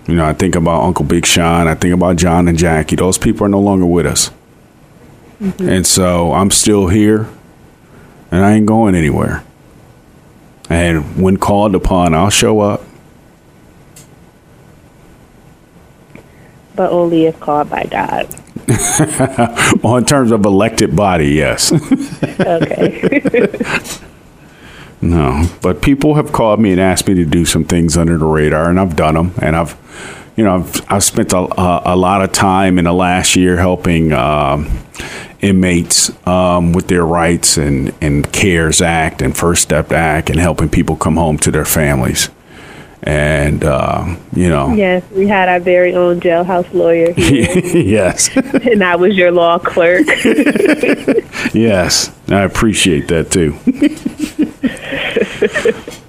You 0.07 0.15
know, 0.15 0.25
I 0.25 0.33
think 0.33 0.55
about 0.55 0.83
Uncle 0.83 1.05
Big 1.05 1.25
Sean, 1.25 1.67
I 1.67 1.73
think 1.73 1.93
about 1.93 2.17
John 2.17 2.47
and 2.47 2.57
Jackie. 2.57 2.97
Those 2.97 3.17
people 3.17 3.45
are 3.45 3.49
no 3.49 3.59
longer 3.59 3.85
with 3.85 4.05
us. 4.05 4.29
Mm-hmm. 5.41 5.67
And 5.67 5.87
so 5.87 6.33
I'm 6.33 6.51
still 6.51 6.87
here 6.87 7.29
and 8.31 8.45
I 8.45 8.53
ain't 8.53 8.65
going 8.67 8.93
anywhere. 8.93 9.43
And 10.69 11.21
when 11.21 11.37
called 11.37 11.73
upon, 11.73 12.13
I'll 12.13 12.29
show 12.29 12.59
up. 12.59 12.83
But 16.75 16.91
only 16.91 17.25
if 17.25 17.39
called 17.39 17.69
by 17.69 17.85
God. 17.89 18.27
Well, 19.83 19.97
in 19.97 20.05
terms 20.05 20.31
of 20.31 20.45
elected 20.45 20.95
body, 20.95 21.29
yes. 21.29 21.71
Okay. 22.39 23.21
no, 25.01 25.49
but 25.61 25.81
people 25.81 26.15
have 26.15 26.31
called 26.31 26.59
me 26.59 26.71
and 26.71 26.79
asked 26.79 27.07
me 27.07 27.15
to 27.15 27.25
do 27.25 27.45
some 27.45 27.65
things 27.65 27.97
under 27.97 28.17
the 28.17 28.25
radar, 28.25 28.69
and 28.69 28.79
I've 28.79 28.95
done 28.95 29.15
them. 29.15 29.33
And 29.41 29.55
I've, 29.55 29.75
you 30.35 30.43
know, 30.43 30.55
I've, 30.55 30.91
I've 30.91 31.03
spent 31.03 31.33
a, 31.33 31.39
a, 31.39 31.81
a 31.93 31.95
lot 31.95 32.21
of 32.21 32.31
time 32.31 32.77
in 32.77 32.85
the 32.85 32.93
last 32.93 33.35
year 33.35 33.57
helping 33.57 34.13
um, 34.13 34.69
inmates 35.41 36.11
um, 36.25 36.71
with 36.71 36.87
their 36.87 37.05
rights 37.05 37.57
and, 37.57 37.93
and 38.01 38.31
CARES 38.31 38.81
Act 38.81 39.21
and 39.21 39.35
First 39.35 39.61
Step 39.63 39.91
Act 39.91 40.29
and 40.29 40.39
helping 40.39 40.69
people 40.69 40.95
come 40.95 41.17
home 41.17 41.37
to 41.39 41.51
their 41.51 41.65
families. 41.65 42.29
And, 43.05 43.65
uh, 43.65 44.15
you 44.33 44.47
know, 44.49 44.73
yes, 44.73 45.03
we 45.11 45.27
had 45.27 45.49
our 45.49 45.59
very 45.59 45.93
own 45.93 46.21
jailhouse 46.21 46.73
lawyer 46.73 47.11
here, 47.17 47.49
yes. 47.77 48.29
and 48.37 48.81
I 48.83 48.95
was 48.95 49.15
your 49.15 49.31
law 49.31 49.59
clerk. 49.59 50.07
Yes, 51.53 52.11
I 52.29 52.41
appreciate 52.43 53.09
that 53.09 53.29
too. 53.29 53.53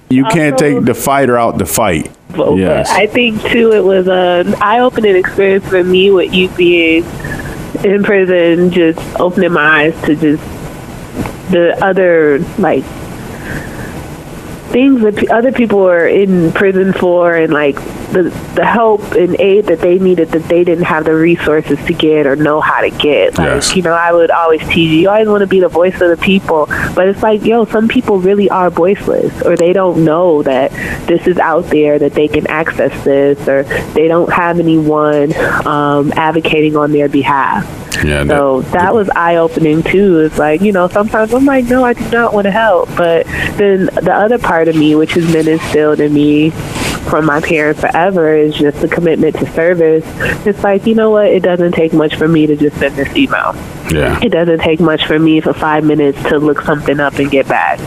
you 0.09 0.23
can't 0.25 0.53
Also- 0.53 0.75
take 0.79 0.85
the 0.85 0.93
fighter 0.95 1.37
out 1.37 1.57
the 1.57 1.65
fight. 1.65 2.09
Yes. 2.35 2.89
I 2.89 3.05
think 3.07 3.41
too, 3.43 3.71
it 3.73 3.83
was 3.83 4.07
an 4.07 4.55
eye-opening 4.55 5.15
experience 5.15 5.67
for 5.67 5.83
me 5.83 6.09
with 6.11 6.33
you 6.33 6.49
being 6.49 7.05
in 7.83 8.03
prison, 8.03 8.71
just 8.71 8.99
opening 9.19 9.51
my 9.53 9.83
eyes 9.85 10.01
to 10.03 10.15
just 10.15 10.43
the 11.51 11.77
other 11.83 12.39
like 12.57 12.83
things 14.69 15.01
that 15.01 15.15
p- 15.15 15.27
other 15.29 15.51
people 15.51 15.79
were 15.79 16.07
in 16.07 16.51
prison 16.51 16.93
for, 16.93 17.33
and 17.35 17.51
like 17.53 17.75
the 18.11 18.23
the 18.55 18.65
help 18.65 19.01
and 19.13 19.39
aid 19.39 19.65
that 19.65 19.79
they 19.79 19.99
needed 19.99 20.29
that 20.29 20.43
they 20.43 20.63
didn't 20.63 20.85
have 20.85 21.05
the 21.05 21.13
resources 21.15 21.77
to 21.85 21.93
get 21.93 22.25
or 22.27 22.35
know 22.35 22.61
how 22.61 22.81
to 22.81 22.89
get. 22.89 23.37
Like 23.37 23.47
Yes. 23.47 23.75
you 23.75 23.81
know, 23.81 23.93
I 23.93 24.11
would 24.13 24.31
always 24.31 24.61
tease 24.67 24.91
you. 24.91 24.99
You 25.01 25.09
always 25.09 25.27
want 25.27 25.41
to 25.41 25.47
be 25.47 25.59
the 25.59 25.67
voice 25.69 25.99
of 26.01 26.09
the 26.09 26.17
people, 26.17 26.65
but 26.95 27.07
it's 27.07 27.21
like, 27.23 27.43
yo, 27.43 27.65
some 27.65 27.87
people 27.87 28.19
really 28.19 28.49
are 28.49 28.69
voiceless, 28.69 29.41
or 29.43 29.55
they 29.55 29.73
don't 29.73 30.03
know 30.05 30.43
that 30.43 30.71
this 31.07 31.25
is 31.27 31.37
out 31.37 31.65
there 31.65 31.99
that 31.99 32.13
they 32.13 32.27
can 32.27 32.47
access 32.47 32.91
this, 33.03 33.47
or 33.47 33.63
they 33.93 34.07
don't 34.07 34.31
have 34.31 34.59
anyone 34.59 35.33
um, 35.67 36.11
advocating 36.15 36.75
on 36.75 36.91
their 36.91 37.09
behalf. 37.09 37.65
Yeah, 38.03 38.25
So 38.27 38.61
that 38.61 38.93
was 38.93 39.09
eye 39.15 39.37
opening 39.37 39.81
too. 39.81 40.19
It's 40.19 40.37
like, 40.37 40.59
you 40.61 40.73
know, 40.73 40.89
sometimes 40.89 41.33
I'm 41.33 41.45
like, 41.45 41.63
no, 41.65 41.83
I 41.85 41.93
do 41.93 42.09
not 42.11 42.33
want 42.33 42.43
to 42.43 42.51
help. 42.51 42.89
But 42.97 43.25
then 43.57 43.85
the 43.85 44.13
other 44.13 44.37
part 44.37 44.54
of 44.67 44.75
me, 44.75 44.95
which 44.95 45.11
has 45.13 45.31
been 45.31 45.47
instilled 45.47 45.99
in 45.99 46.13
me 46.13 46.51
from 47.09 47.25
my 47.25 47.39
parents 47.39 47.79
forever, 47.81 48.33
is 48.35 48.55
just 48.55 48.81
the 48.81 48.87
commitment 48.87 49.35
to 49.37 49.51
service. 49.53 50.03
It's 50.45 50.63
like, 50.63 50.85
you 50.87 50.95
know 50.95 51.11
what? 51.11 51.27
It 51.27 51.43
doesn't 51.43 51.73
take 51.73 51.93
much 51.93 52.15
for 52.15 52.27
me 52.27 52.47
to 52.47 52.55
just 52.55 52.77
send 52.77 52.95
this 52.95 53.15
email. 53.15 53.53
yeah, 53.91 54.19
It 54.23 54.29
doesn't 54.29 54.59
take 54.59 54.79
much 54.79 55.05
for 55.05 55.19
me 55.19 55.39
for 55.39 55.53
five 55.53 55.83
minutes 55.83 56.21
to 56.29 56.39
look 56.39 56.61
something 56.61 56.99
up 56.99 57.13
and 57.19 57.29
get 57.29 57.47
back. 57.47 57.79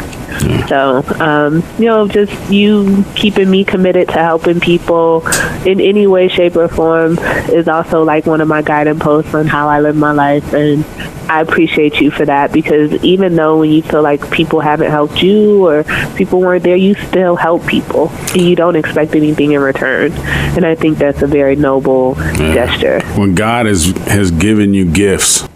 So, 0.69 1.03
um, 1.19 1.65
you 1.81 1.87
know, 1.87 2.07
just 2.07 2.33
you 2.51 3.05
keeping 3.17 3.51
me 3.51 3.65
committed 3.65 4.07
to 4.09 4.15
helping 4.19 4.61
people 4.61 5.27
in 5.67 5.81
any 5.81 6.07
way, 6.07 6.29
shape, 6.29 6.55
or 6.55 6.69
form 6.69 7.19
is 7.51 7.67
also 7.67 8.05
like 8.05 8.25
one 8.27 8.41
of 8.41 8.47
my 8.47 8.63
guiding 8.63 9.01
posts 9.01 9.35
on 9.35 9.47
how 9.47 9.69
I 9.69 9.81
live 9.81 9.97
my 9.97 10.13
life. 10.13 10.53
And 10.53 10.85
I 11.29 11.41
appreciate 11.41 12.01
you 12.01 12.11
for 12.11 12.25
that 12.25 12.53
because 12.53 12.93
even 13.05 13.37
though 13.37 13.59
when 13.59 13.71
you 13.71 13.83
feel 13.83 14.03
like 14.03 14.31
people 14.31 14.61
haven't 14.61 14.91
helped 14.91 15.23
you 15.23 15.67
or 15.67 15.85
people 16.17 16.41
weren't 16.41 16.65
there, 16.65 16.77
you 16.77 16.95
still 16.95 17.37
help 17.37 17.67
people 17.67 18.09
and 18.33 18.43
you 18.43 18.57
don't 18.57 18.77
expect 18.77 19.15
anything 19.15 19.53
in 19.53 19.61
return. 19.61 20.13
And 20.13 20.65
I 20.65 20.75
think 20.75 20.99
that's 20.99 21.23
a 21.23 21.27
very 21.27 21.57
noble 21.57 22.15
gesture. 22.15 23.01
when 23.17 23.35
God 23.35 23.67
has 23.67 23.87
has 24.09 24.31
given 24.31 24.75
you 24.75 24.91
gifts, 24.91 25.49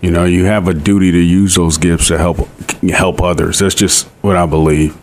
you 0.00 0.10
know, 0.10 0.24
you 0.24 0.44
have 0.46 0.66
a 0.66 0.74
duty 0.74 1.12
to 1.12 1.18
use 1.18 1.54
those 1.54 1.78
gifts 1.78 2.08
to 2.08 2.18
help 2.18 2.48
help 2.82 3.22
others. 3.22 3.60
That's 3.60 3.74
just 3.74 4.06
what 4.20 4.36
I 4.36 4.46
believe. 4.46 4.96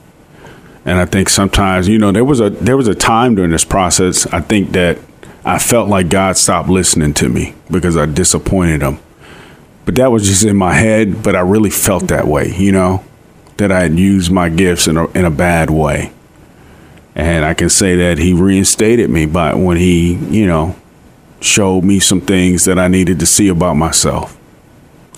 And 0.86 0.98
I 0.98 1.06
think 1.06 1.30
sometimes, 1.30 1.88
you 1.88 2.00
know, 2.00 2.12
there 2.12 2.26
was 2.26 2.40
a 2.40 2.50
there 2.50 2.76
was 2.76 2.88
a 2.88 2.96
time 2.96 3.36
during 3.36 3.52
this 3.52 3.66
process. 3.66 4.26
I 4.28 4.42
think 4.42 4.72
that 4.72 4.98
I 5.46 5.58
felt 5.58 5.88
like 5.88 6.10
God 6.10 6.36
stopped 6.38 6.70
listening 6.70 7.14
to 7.16 7.30
me 7.30 7.54
because 7.72 7.96
I 7.96 8.06
disappointed 8.06 8.82
Him. 8.82 9.00
But 9.90 9.96
that 9.96 10.12
was 10.12 10.28
just 10.28 10.44
in 10.44 10.56
my 10.56 10.76
head. 10.76 11.24
But 11.24 11.36
I 11.36 11.40
really 11.40 11.72
felt 11.72 12.10
that 12.10 12.28
way, 12.28 12.54
you 12.56 12.72
know, 12.72 13.04
that 13.58 13.72
I 13.72 13.82
had 13.82 13.98
used 13.98 14.30
my 14.30 14.48
gifts 14.48 14.88
in 14.88 14.98
a 14.98 15.10
in 15.18 15.26
a 15.26 15.32
bad 15.32 15.72
way. 15.72 16.12
And 17.16 17.44
I 17.44 17.56
can 17.56 17.70
say 17.70 17.96
that 17.96 18.20
He 18.20 18.32
reinstated 18.32 19.10
me 19.10 19.26
by 19.26 19.56
when 19.56 19.78
He, 19.78 20.14
you 20.14 20.46
know, 20.46 20.76
showed 21.42 21.84
me 21.84 22.00
some 22.00 22.22
things 22.22 22.66
that 22.66 22.78
I 22.78 22.88
needed 22.88 23.20
to 23.22 23.26
see 23.26 23.48
about 23.48 23.78
myself. 23.78 24.38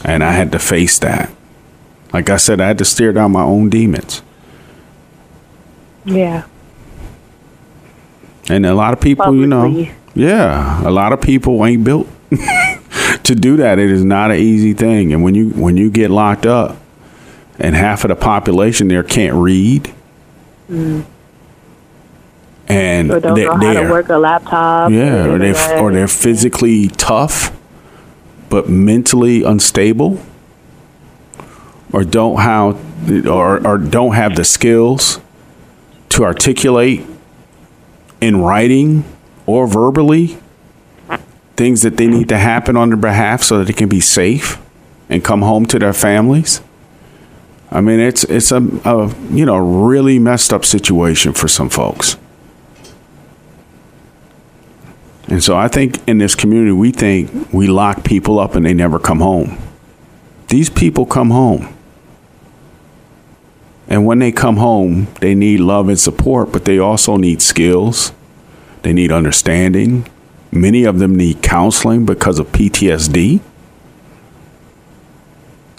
And 0.06 0.24
I 0.24 0.32
had 0.32 0.54
to 0.54 0.60
face 0.60 0.98
that. 1.00 1.30
Like 2.13 2.30
I 2.30 2.38
said, 2.38 2.62
I 2.62 2.68
had 2.68 2.78
to 2.78 2.86
stare 2.86 3.12
down 3.12 3.34
my 3.34 3.44
own 3.44 3.70
demons. 3.70 4.22
Yeah. 6.06 6.46
And 8.48 8.66
a 8.66 8.74
lot 8.74 8.94
of 8.94 9.01
people, 9.01 9.36
you 9.36 9.48
know, 9.48 9.86
yeah, 10.16 10.88
a 10.88 10.92
lot 10.92 11.12
of 11.12 11.20
people 11.20 11.66
ain't 11.66 11.84
built 11.84 12.08
to 13.24 13.36
do 13.36 13.58
that. 13.58 13.80
It 13.80 13.90
is 13.92 14.04
not 14.04 14.32
an 14.32 14.38
easy 14.38 14.74
thing. 14.74 15.13
And 15.13 15.24
when 15.24 15.36
you 15.36 15.50
when 15.50 15.78
you 15.78 15.90
get 15.90 16.10
locked 16.12 16.46
up 16.46 16.78
and 17.60 17.75
half 17.75 18.04
of 18.04 18.10
the 18.10 18.16
population 18.16 18.88
there 18.88 19.04
can't 19.04 19.36
read 19.36 19.92
and 20.70 21.06
Mm. 23.10 23.16
Or 23.16 23.20
don't 23.20 23.36
they- 23.36 23.46
know 23.46 23.54
how 23.56 23.74
they're- 23.74 23.86
to 23.88 23.92
work 23.92 24.10
a 24.10 24.18
laptop. 24.18 24.92
Yeah, 24.92 25.25
or 25.25 25.34
internet. 25.34 25.56
they're 25.56 25.80
or 25.80 25.92
they're 25.92 26.08
physically 26.08 26.88
tough, 26.90 27.51
but 28.50 28.70
mentally 28.70 29.44
unstable, 29.44 30.20
or 31.92 32.04
don't 32.04 32.40
how 32.40 32.78
or 33.28 33.66
or 33.68 33.78
don't 33.78 34.13
have 34.13 34.36
the 34.36 34.46
skills 34.46 35.20
to 36.10 36.24
articulate 36.24 37.04
in 38.22 38.42
writing 38.42 39.04
or 39.46 39.68
verbally 39.68 40.38
things 41.62 41.84
that 41.84 41.96
they 41.98 42.08
need 42.08 42.27
to 42.27 42.39
happen 42.39 42.75
on 42.75 42.89
their 42.89 42.98
behalf 42.98 43.44
so 43.44 43.60
that 43.60 43.65
they 43.65 43.74
can 43.74 43.88
be 43.88 44.00
safe 44.00 44.60
and 45.10 45.24
come 45.24 45.44
home 45.44 45.63
to 45.68 45.77
their 45.77 45.94
families. 45.94 46.60
I 47.70 47.82
mean, 47.82 48.00
it's 48.00 48.24
it's 48.24 48.51
a, 48.51 48.58
a 48.84 49.13
you 49.30 49.46
know 49.46 49.58
really 49.58 50.18
messed 50.18 50.51
up 50.51 50.65
situation 50.65 51.34
for 51.34 51.48
some 51.48 51.70
folks. 51.70 52.18
And 55.27 55.44
so 55.44 55.56
I 55.56 55.68
think 55.68 56.06
in 56.08 56.18
this 56.18 56.34
community, 56.34 56.72
we 56.72 56.91
think 56.91 57.53
we 57.53 57.68
lock 57.68 58.03
people 58.03 58.39
up 58.39 58.56
and 58.56 58.65
they 58.65 58.74
never 58.74 58.98
come 58.98 59.20
home. 59.20 59.60
These 60.48 60.72
people 60.72 61.06
come 61.06 61.30
home. 61.30 61.72
And 63.88 64.06
when 64.08 64.18
they 64.18 64.32
come 64.32 64.58
home, 64.58 65.08
they 65.20 65.36
need 65.36 65.60
love 65.60 65.89
and 65.89 66.00
support, 66.00 66.51
but 66.51 66.65
they 66.65 66.80
also 66.80 67.18
need 67.18 67.39
skills. 67.41 68.13
They 68.82 68.94
need 68.94 69.12
understanding. 69.12 70.08
Many 70.51 70.84
of 70.84 71.00
them 71.00 71.15
need 71.15 71.41
counseling 71.41 72.05
because 72.05 72.39
of 72.39 72.51
PTSD. 72.51 73.39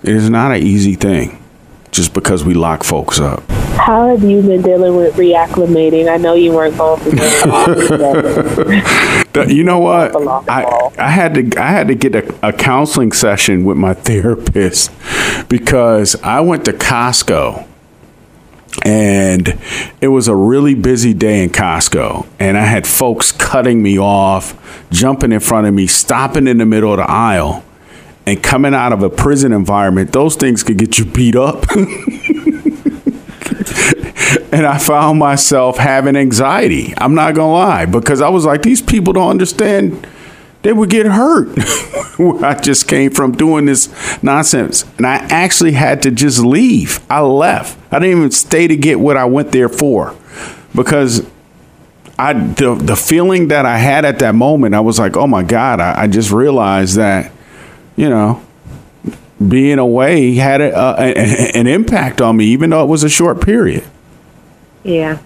It 0.02 0.08
is 0.08 0.30
not 0.30 0.52
an 0.52 0.62
easy 0.62 0.94
thing 0.94 1.42
just 1.90 2.14
because 2.14 2.44
we 2.44 2.54
lock 2.54 2.82
folks 2.82 3.20
up. 3.20 3.42
How 3.76 4.08
have 4.08 4.22
you 4.22 4.42
been 4.42 4.62
dealing 4.62 4.96
with 4.96 5.14
reacclimating? 5.14 6.10
I 6.10 6.16
know 6.16 6.34
you 6.34 6.52
weren't 6.52 6.76
going 6.76 7.00
through 7.00 7.12
that. 7.12 8.82
You 9.48 9.64
know 9.64 9.78
what? 9.78 10.14
I. 10.48 10.90
I 10.98 11.08
had 11.08 11.34
to 11.34 11.58
I 11.58 11.70
had 11.70 11.88
to 11.88 11.94
get 11.94 12.14
a, 12.14 12.48
a 12.48 12.52
counseling 12.52 13.12
session 13.12 13.64
with 13.64 13.78
my 13.78 13.94
therapist 13.94 14.90
because 15.48 16.16
I 16.22 16.40
went 16.40 16.66
to 16.66 16.72
Costco 16.74 17.66
and 18.84 19.58
it 20.00 20.08
was 20.08 20.28
a 20.28 20.34
really 20.34 20.74
busy 20.74 21.12
day 21.14 21.44
in 21.44 21.50
Costco. 21.50 22.26
And 22.38 22.56
I 22.56 22.64
had 22.64 22.86
folks 22.86 23.30
cutting 23.32 23.82
me 23.82 23.98
off, 23.98 24.86
jumping 24.90 25.32
in 25.32 25.40
front 25.40 25.66
of 25.66 25.74
me, 25.74 25.86
stopping 25.86 26.46
in 26.46 26.58
the 26.58 26.66
middle 26.66 26.92
of 26.92 26.98
the 26.98 27.10
aisle. 27.10 27.64
And 28.24 28.42
coming 28.42 28.72
out 28.72 28.92
of 28.92 29.02
a 29.02 29.10
prison 29.10 29.52
environment, 29.52 30.12
those 30.12 30.36
things 30.36 30.62
could 30.62 30.78
get 30.78 30.98
you 30.98 31.04
beat 31.04 31.34
up. 31.34 31.68
and 34.52 34.64
I 34.64 34.78
found 34.78 35.18
myself 35.18 35.76
having 35.76 36.14
anxiety. 36.14 36.94
I'm 36.96 37.14
not 37.14 37.34
gonna 37.34 37.52
lie, 37.52 37.86
because 37.86 38.20
I 38.20 38.28
was 38.28 38.44
like, 38.44 38.62
these 38.62 38.80
people 38.80 39.12
don't 39.12 39.30
understand 39.30 40.06
they 40.62 40.72
would 40.72 40.90
get 40.90 41.06
hurt. 41.06 41.48
I 42.44 42.54
just 42.54 42.86
came 42.86 43.10
from 43.10 43.32
doing 43.32 43.64
this 43.66 43.88
nonsense. 44.22 44.84
And 44.96 45.06
I 45.06 45.16
actually 45.16 45.72
had 45.72 46.02
to 46.02 46.10
just 46.10 46.38
leave. 46.38 47.00
I 47.10 47.20
left. 47.20 47.78
I 47.92 47.98
didn't 47.98 48.18
even 48.18 48.30
stay 48.30 48.66
to 48.66 48.76
get 48.76 48.98
what 48.98 49.16
I 49.16 49.26
went 49.26 49.52
there 49.52 49.68
for. 49.68 50.16
Because 50.74 51.24
I 52.18 52.32
the, 52.32 52.74
the 52.74 52.96
feeling 52.96 53.48
that 53.48 53.66
I 53.66 53.76
had 53.76 54.04
at 54.04 54.18
that 54.20 54.34
moment, 54.34 54.74
I 54.74 54.80
was 54.80 54.98
like, 54.98 55.16
oh 55.16 55.26
my 55.26 55.42
God, 55.42 55.80
I, 55.80 56.02
I 56.02 56.06
just 56.06 56.30
realized 56.30 56.96
that, 56.96 57.30
you 57.94 58.08
know, 58.08 58.42
being 59.46 59.78
away 59.78 60.34
had 60.34 60.60
a, 60.60 60.72
a, 60.74 61.56
an 61.56 61.66
impact 61.66 62.20
on 62.20 62.36
me, 62.36 62.46
even 62.46 62.70
though 62.70 62.82
it 62.82 62.88
was 62.88 63.04
a 63.04 63.08
short 63.08 63.42
period. 63.42 63.84
Yeah. 64.82 65.18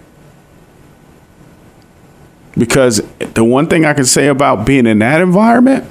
Because 2.57 3.01
the 3.19 3.43
one 3.43 3.67
thing 3.67 3.85
I 3.85 3.93
can 3.93 4.05
say 4.05 4.27
about 4.27 4.65
being 4.65 4.87
in 4.87 4.99
that 4.99 5.21
environment, 5.21 5.85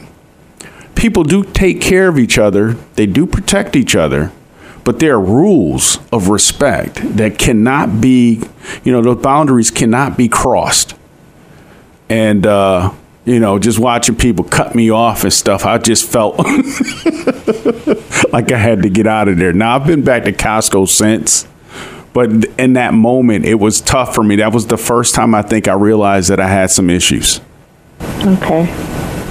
people 0.97 1.23
do 1.23 1.45
take 1.45 1.81
care 1.81 2.09
of 2.09 2.19
each 2.19 2.39
other, 2.39 2.73
they 2.97 3.07
do 3.07 3.27
protect 3.27 3.77
each 3.77 3.95
other, 3.95 4.33
but 4.87 5.01
there 5.01 5.15
are 5.15 5.21
rules 5.21 5.99
of 6.13 6.29
respect 6.29 7.01
that 7.17 7.39
cannot 7.39 8.01
be, 8.01 8.41
you 8.85 8.93
know, 8.93 9.03
those 9.03 9.21
boundaries 9.21 9.71
cannot 9.71 10.17
be 10.17 10.29
crossed. 10.29 10.95
And, 12.09 12.47
uh, 12.47 12.93
you 13.25 13.41
know, 13.41 13.59
just 13.59 13.81
watching 13.81 14.15
people 14.15 14.45
cut 14.45 14.77
me 14.77 14.91
off 14.91 15.25
and 15.25 15.33
stuff, 15.33 15.67
I 15.67 15.79
just 15.79 16.09
felt 16.09 16.39
like 18.33 18.53
I 18.53 18.59
had 18.59 18.85
to 18.85 18.89
get 18.89 19.09
out 19.09 19.27
of 19.27 19.39
there. 19.39 19.53
Now, 19.53 19.75
I've 19.75 19.89
been 19.89 20.05
back 20.05 20.23
to 20.25 20.33
Costco 20.33 20.89
since 20.89 21.49
but 22.13 22.31
in 22.59 22.73
that 22.75 22.95
moment, 22.95 23.45
it 23.45 23.57
was 23.57 23.83
tough 23.83 24.15
for 24.15 24.23
me. 24.23 24.37
That 24.37 24.55
was 24.55 24.69
the 24.69 24.79
first 24.79 25.15
time 25.15 25.35
I 25.35 25.43
think 25.43 25.69
I 25.69 25.75
realized 25.75 26.31
that 26.31 26.41
I 26.41 26.49
had 26.49 26.71
some 26.71 26.89
issues. 26.89 27.43
Okay. 28.01 28.73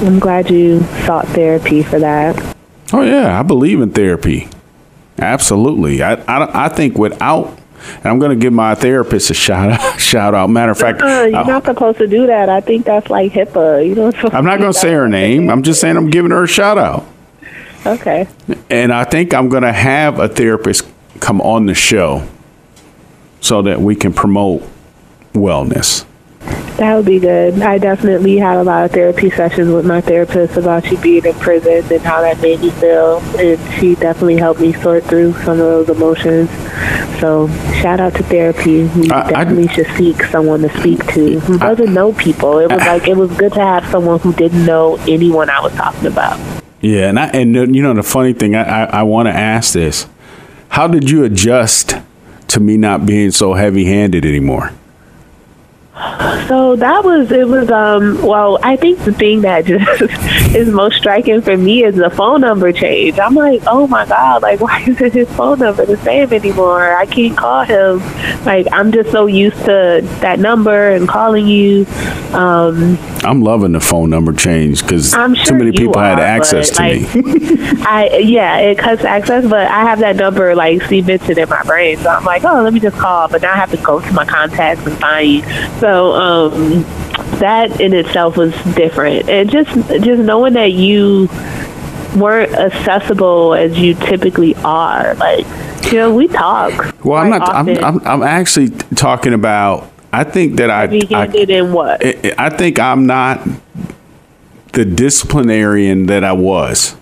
I'm 0.05 0.19
glad 0.19 0.51
you 0.51 0.81
sought 1.03 1.25
therapy 1.29 1.81
for 1.81 1.97
that. 1.97 2.55
Oh, 2.93 3.01
yeah. 3.01 3.39
I 3.39 3.41
believe 3.41 3.81
in 3.81 3.89
therapy. 3.89 4.49
Absolutely. 5.17 6.03
I, 6.03 6.13
I, 6.13 6.65
I 6.65 6.69
think 6.69 6.97
without 6.97 7.57
and 7.97 8.05
I'm 8.05 8.19
going 8.19 8.31
to 8.31 8.41
give 8.41 8.53
my 8.53 8.75
therapist 8.75 9.29
a 9.29 9.33
shout 9.33 9.71
out. 9.71 9.99
Shout 10.05 10.33
out. 10.33 10.49
Matter 10.49 10.71
of 10.71 10.77
fact, 10.77 11.01
uh, 11.01 11.23
you're 11.23 11.45
not 11.45 11.65
supposed 11.65 11.97
to 11.99 12.07
do 12.07 12.25
that. 12.27 12.49
I 12.49 12.61
think 12.61 12.85
that's 12.85 13.09
like 13.09 13.31
HIPAA. 13.31 13.87
You 13.87 13.95
know. 13.95 14.11
I'm 14.31 14.45
not 14.45 14.59
going 14.59 14.71
to 14.71 14.79
say 14.79 14.91
her 14.93 15.07
name. 15.07 15.49
I'm 15.49 15.63
just 15.63 15.81
saying 15.81 15.97
I'm 15.97 16.09
giving 16.09 16.31
her 16.31 16.43
a 16.43 16.47
shout 16.47 16.77
out. 16.77 17.05
Okay. 17.85 18.27
And 18.69 18.91
I 18.91 19.03
think 19.03 19.33
I'm 19.33 19.49
going 19.49 19.63
to 19.63 19.73
have 19.73 20.19
a 20.19 20.27
therapist 20.27 20.87
come 21.19 21.41
on 21.41 21.65
the 21.65 21.75
show 21.75 22.27
so 23.41 23.61
that 23.61 23.79
we 23.79 23.95
can 23.95 24.13
promote 24.13 24.63
wellness. 25.33 26.05
That 26.77 26.95
would 26.97 27.05
be 27.05 27.19
good. 27.19 27.61
I 27.61 27.77
definitely 27.77 28.37
had 28.37 28.57
a 28.57 28.63
lot 28.63 28.83
of 28.83 28.91
therapy 28.91 29.29
sessions 29.29 29.71
with 29.71 29.85
my 29.85 30.01
therapist 30.01 30.57
about 30.57 30.85
you 30.91 30.97
being 30.97 31.23
in 31.23 31.33
prison 31.35 31.85
and 31.89 32.01
how 32.01 32.19
that 32.19 32.41
made 32.41 32.59
me 32.59 32.69
feel. 32.69 33.19
And 33.37 33.73
she 33.75 33.95
definitely 33.95 34.35
helped 34.35 34.59
me 34.59 34.73
sort 34.73 35.05
through 35.05 35.33
some 35.43 35.53
of 35.53 35.57
those 35.59 35.89
emotions. 35.89 36.49
So 37.21 37.47
shout 37.81 38.01
out 38.01 38.13
to 38.15 38.23
therapy. 38.23 38.89
You 38.93 39.09
I, 39.09 39.29
definitely 39.29 39.69
I, 39.69 39.73
should 39.73 39.87
seek 39.95 40.21
someone 40.25 40.61
to 40.63 40.77
speak 40.77 41.05
to 41.13 41.39
who 41.39 41.57
doesn't 41.57 41.89
I, 41.89 41.93
know 41.93 42.11
people. 42.11 42.59
It 42.59 42.69
was 42.69 42.81
like 42.81 43.07
it 43.07 43.15
was 43.15 43.31
good 43.37 43.53
to 43.53 43.61
have 43.61 43.85
someone 43.85 44.19
who 44.19 44.33
didn't 44.33 44.65
know 44.65 44.97
anyone 45.07 45.49
I 45.49 45.61
was 45.61 45.73
talking 45.73 46.07
about. 46.07 46.37
Yeah, 46.81 47.07
and 47.07 47.17
I, 47.17 47.27
and 47.27 47.55
you 47.73 47.81
know 47.81 47.93
the 47.93 48.03
funny 48.03 48.33
thing, 48.33 48.53
I, 48.53 48.63
I, 48.63 48.83
I 48.99 49.03
want 49.03 49.27
to 49.27 49.33
ask 49.33 49.73
this: 49.73 50.07
How 50.69 50.87
did 50.87 51.09
you 51.09 51.23
adjust 51.23 51.95
to 52.49 52.59
me 52.59 52.75
not 52.75 53.05
being 53.05 53.31
so 53.31 53.53
heavy 53.53 53.85
handed 53.85 54.25
anymore? 54.25 54.71
So 56.47 56.75
that 56.75 57.05
was 57.05 57.31
it 57.31 57.47
was 57.47 57.71
um 57.71 58.21
well 58.21 58.59
I 58.61 58.75
think 58.75 58.99
the 58.99 59.13
thing 59.13 59.41
that 59.41 59.65
just 59.65 60.53
is 60.53 60.67
most 60.67 60.97
striking 60.97 61.41
for 61.41 61.55
me 61.55 61.85
is 61.85 61.95
the 61.95 62.09
phone 62.09 62.41
number 62.41 62.73
change. 62.73 63.17
I'm 63.17 63.33
like, 63.33 63.63
oh 63.65 63.87
my 63.87 64.05
god, 64.05 64.41
like 64.41 64.59
why 64.65 64.81
isn't 64.85 65.13
his 65.13 65.29
phone 65.35 65.59
number 65.59 65.85
the 65.85 65.97
same 65.97 66.33
anymore? 66.33 66.95
I 66.95 67.05
can't 67.05 67.37
call 67.37 67.63
him. 67.63 67.99
Like 68.43 68.67
I'm 68.73 68.91
just 68.91 69.11
so 69.11 69.27
used 69.27 69.57
to 69.65 70.01
that 70.19 70.39
number 70.39 70.91
and 70.91 71.07
calling 71.07 71.47
you. 71.47 71.85
Um 72.33 72.97
I'm 73.23 73.41
loving 73.41 73.71
the 73.71 73.79
phone 73.79 74.09
number 74.09 74.33
change 74.33 74.81
because 74.81 75.11
sure 75.11 75.35
too 75.35 75.55
many 75.55 75.71
people 75.71 75.97
are, 75.97 76.09
had 76.09 76.19
access 76.19 76.71
to 76.71 76.81
like, 76.81 77.15
me. 77.15 77.21
I 77.87 78.19
yeah, 78.21 78.57
it 78.57 78.77
cuts 78.77 79.03
access, 79.03 79.45
but 79.47 79.67
I 79.67 79.83
have 79.83 79.99
that 79.99 80.17
number 80.17 80.53
like 80.55 80.81
cemented 80.83 81.37
in 81.37 81.49
my 81.49 81.63
brain, 81.63 81.97
so 81.97 82.09
I'm 82.09 82.25
like, 82.25 82.43
oh, 82.43 82.61
let 82.61 82.73
me 82.73 82.79
just 82.79 82.97
call. 82.97 83.27
But 83.29 83.41
now 83.41 83.53
I 83.53 83.55
have 83.55 83.71
to 83.71 83.77
go 83.77 84.01
to 84.01 84.11
my 84.11 84.25
contacts 84.25 84.85
and 84.85 84.97
find 84.99 85.27
you. 85.27 85.41
So 85.85 86.13
um, 86.13 86.81
that 87.37 87.79
in 87.79 87.93
itself 87.93 88.37
was 88.37 88.55
different, 88.73 89.29
and 89.29 89.51
just 89.51 89.69
just 90.03 90.19
knowing 90.19 90.53
that 90.53 90.71
you 90.71 91.29
weren't 92.15 92.55
accessible 92.55 93.53
as 93.53 93.77
you 93.77 93.93
typically 93.93 94.55
are, 94.63 95.13
like 95.13 95.45
you 95.91 95.99
know, 95.99 96.11
we 96.11 96.27
talk. 96.27 96.95
Well, 97.05 97.21
I'm 97.21 97.29
not. 97.29 97.47
I'm, 97.53 97.69
I'm, 97.83 98.07
I'm 98.07 98.23
actually 98.23 98.71
talking 98.95 99.33
about. 99.33 99.91
I 100.11 100.23
think 100.23 100.55
that 100.55 100.71
I. 100.71 100.87
Heavy-handed 100.87 101.51
in 101.51 101.71
what? 101.71 102.03
I, 102.03 102.33
I 102.35 102.49
think 102.49 102.79
I'm 102.79 103.05
not 103.05 103.47
the 104.73 104.85
disciplinarian 104.85 106.07
that 106.07 106.23
I 106.23 106.33
was. 106.33 106.95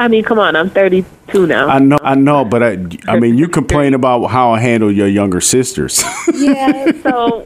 I 0.00 0.08
mean, 0.08 0.24
come 0.24 0.38
on, 0.38 0.56
I'm 0.56 0.70
32 0.70 1.46
now. 1.46 1.68
I 1.68 1.78
know, 1.78 1.98
I 2.02 2.14
know, 2.14 2.42
but 2.42 2.62
I, 2.62 2.78
I 3.06 3.20
mean, 3.20 3.36
you 3.36 3.48
complain 3.48 3.92
about 3.92 4.28
how 4.28 4.52
I 4.52 4.58
handle 4.58 4.90
your 4.90 5.06
younger 5.06 5.42
sisters. 5.42 6.02
yeah, 6.34 6.90
so 7.02 7.44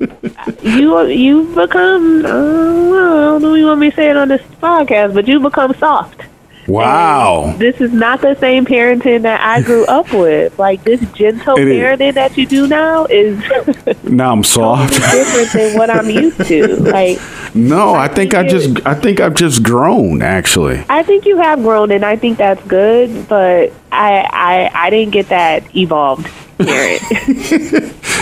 you 0.63 1.05
you 1.09 1.53
become 1.53 2.25
uh, 2.25 2.29
I 2.29 2.31
don't 2.31 3.43
know 3.43 3.51
what 3.51 3.57
you 3.57 3.67
want 3.67 3.81
me 3.81 3.91
to 3.91 3.97
say 3.97 4.09
it 4.09 4.17
on 4.17 4.29
this 4.29 4.43
podcast, 4.63 5.15
but 5.15 5.27
you 5.27 5.41
become 5.41 5.75
soft. 5.75 6.23
Wow. 6.67 7.45
And 7.49 7.59
this 7.59 7.81
is 7.81 7.93
not 7.93 8.21
the 8.21 8.35
same 8.37 8.65
parenting 8.65 9.23
that 9.23 9.41
I 9.41 9.63
grew 9.63 9.85
up 9.89 10.13
with. 10.13 10.59
Like 10.59 10.85
this 10.85 11.01
gentle 11.13 11.57
it 11.57 11.65
parenting 11.67 12.09
is. 12.11 12.15
that 12.15 12.37
you 12.37 12.47
do 12.47 12.67
now 12.67 13.05
is 13.07 13.39
now 14.05 14.33
I'm 14.33 14.45
soft. 14.45 14.95
different 14.95 15.53
than 15.53 15.79
what 15.79 15.91
I'm 15.91 16.09
used 16.11 16.45
to. 16.47 16.77
Like 16.95 17.19
No, 17.55 17.95
I, 17.95 18.05
I 18.05 18.09
think, 18.09 18.33
think 18.33 18.35
I 18.35 18.49
just 18.49 18.87
I 18.87 18.95
think 18.95 19.21
I've 19.21 19.35
just 19.35 19.63
grown 19.63 20.23
actually. 20.23 20.85
I 20.89 21.03
think 21.03 21.25
you 21.27 21.37
have 21.39 21.61
grown 21.63 21.91
and 21.91 22.05
I 22.05 22.17
think 22.17 22.39
that's 22.39 22.63
good, 22.67 23.29
but 23.29 23.73
I 23.93 24.27
I, 24.31 24.71
I 24.87 24.91
didn't 24.91 25.13
get 25.13 25.29
that 25.29 25.75
evolved 25.77 26.27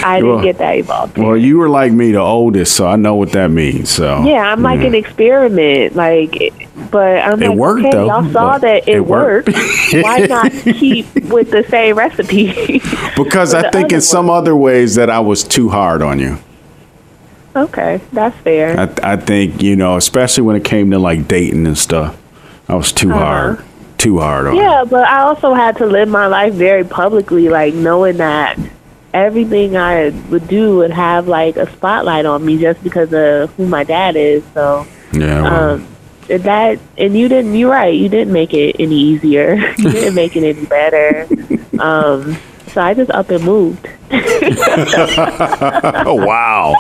I 0.05 0.17
didn't 0.17 0.29
well, 0.29 0.43
get 0.43 0.59
that 0.59 0.77
evolved. 0.77 1.19
Well, 1.19 1.37
you 1.37 1.59
were 1.59 1.69
like 1.69 1.93
me, 1.93 2.13
the 2.13 2.21
oldest, 2.21 2.75
so 2.75 2.87
I 2.87 2.97
know 2.97 3.15
what 3.15 3.33
that 3.33 3.51
means. 3.51 3.91
So 3.91 4.25
yeah, 4.25 4.51
I'm 4.51 4.63
like 4.63 4.81
yeah. 4.81 4.87
an 4.87 4.95
experiment. 4.95 5.95
Like 5.95 6.53
but 6.91 7.19
I'm 7.19 7.43
it 7.43 7.49
like, 7.49 7.59
worked 7.59 7.87
okay, 7.87 7.91
though. 7.91 8.07
Y'all 8.07 8.33
saw 8.33 8.59
that 8.59 8.89
it, 8.89 8.97
it 8.97 9.01
worked. 9.01 9.49
worked. 9.49 9.59
Why 9.93 10.27
not 10.27 10.53
keep 10.63 11.07
with 11.25 11.51
the 11.51 11.65
same 11.69 11.97
recipe? 11.97 12.79
because 13.17 13.55
I 13.55 13.71
think 13.71 13.93
in 13.93 14.01
some 14.01 14.31
other 14.31 14.57
ways 14.57 14.95
that 14.95 15.11
I 15.11 15.21
was 15.21 15.45
too 15.45 15.69
hard 15.69 16.03
on 16.03 16.19
you. 16.19 16.39
Okay, 17.55 18.01
that's 18.13 18.37
fair. 18.39 18.79
I, 18.79 19.13
I 19.13 19.17
think 19.17 19.63
you 19.63 19.77
know, 19.77 19.97
especially 19.97 20.45
when 20.45 20.57
it 20.57 20.65
came 20.65 20.91
to 20.91 20.99
like 20.99 21.29
dating 21.29 21.67
and 21.67 21.77
stuff, 21.77 22.19
I 22.69 22.75
was 22.75 22.93
too 22.93 23.11
uh-huh. 23.11 23.19
hard, 23.19 23.65
too 24.03 24.19
hard 24.19 24.49
on. 24.49 24.57
Yeah, 24.57 24.85
but 24.85 25.07
I 25.07 25.21
also 25.21 25.55
had 25.55 25.77
to 25.79 25.87
live 25.87 26.09
my 26.09 26.27
life 26.27 26.55
very 26.55 26.85
publicly, 26.85 27.49
like 27.49 27.73
knowing 27.75 28.17
that 28.17 28.59
everything 29.15 29.77
I 29.77 30.11
would 30.31 30.49
do 30.49 30.79
would 30.79 30.91
have 30.91 31.29
like 31.29 31.57
a 31.57 31.71
spotlight 31.73 32.27
on 32.27 32.45
me 32.45 32.59
just 32.59 32.83
because 32.83 33.13
of 33.13 33.51
who 33.55 33.67
my 33.67 33.85
dad 33.85 34.17
is. 34.17 34.43
So 34.55 34.87
yeah, 35.13 35.43
well. 35.43 35.75
um, 35.75 35.89
that 36.29 36.79
and 36.99 37.17
you 37.17 37.29
didn't 37.29 37.55
you're 37.55 37.71
right 37.71 37.95
you 37.95 38.09
didn't 38.09 38.33
make 38.33 38.55
it 38.55 38.77
any 38.79 38.97
easier 38.97 39.55
you 39.79 39.91
didn't 39.91 40.15
make 40.15 40.37
it 40.37 40.45
any 40.45 40.65
better 40.67 41.27
um 41.81 42.37
so 42.69 42.81
i 42.81 42.95
just 42.95 43.11
up 43.11 43.29
and 43.31 43.45
moved 43.45 43.87
oh 46.07 46.15
wow 46.15 46.75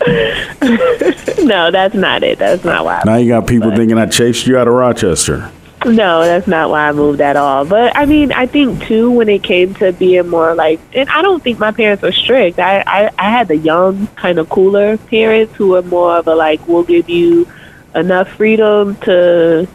no 1.42 1.70
that's 1.70 1.94
not 1.94 2.22
it 2.22 2.38
that's 2.38 2.64
not 2.64 2.84
why 2.84 3.02
now 3.04 3.16
you 3.16 3.28
got 3.28 3.46
people 3.46 3.70
but, 3.70 3.76
thinking 3.76 3.98
i 3.98 4.06
chased 4.06 4.46
you 4.46 4.56
out 4.56 4.68
of 4.68 4.74
rochester 4.74 5.50
no 5.86 6.20
that's 6.22 6.46
not 6.46 6.68
why 6.70 6.88
i 6.88 6.92
moved 6.92 7.20
at 7.20 7.36
all 7.36 7.64
but 7.64 7.96
i 7.96 8.04
mean 8.04 8.32
i 8.32 8.46
think 8.46 8.82
too 8.84 9.10
when 9.10 9.28
it 9.28 9.42
came 9.42 9.72
to 9.74 9.92
being 9.92 10.28
more 10.28 10.54
like 10.54 10.78
and 10.94 11.08
i 11.08 11.22
don't 11.22 11.42
think 11.42 11.58
my 11.58 11.72
parents 11.72 12.02
were 12.02 12.12
strict 12.12 12.58
i 12.58 12.82
i, 12.86 13.10
I 13.18 13.30
had 13.30 13.48
the 13.48 13.56
young 13.56 14.06
kind 14.08 14.38
of 14.38 14.48
cooler 14.48 14.98
parents 14.98 15.54
who 15.54 15.68
were 15.68 15.82
more 15.82 16.16
of 16.16 16.26
a 16.26 16.34
like 16.34 16.66
we'll 16.68 16.84
give 16.84 17.08
you 17.08 17.48
enough 17.94 18.28
freedom 18.28 18.96
to 18.96 19.66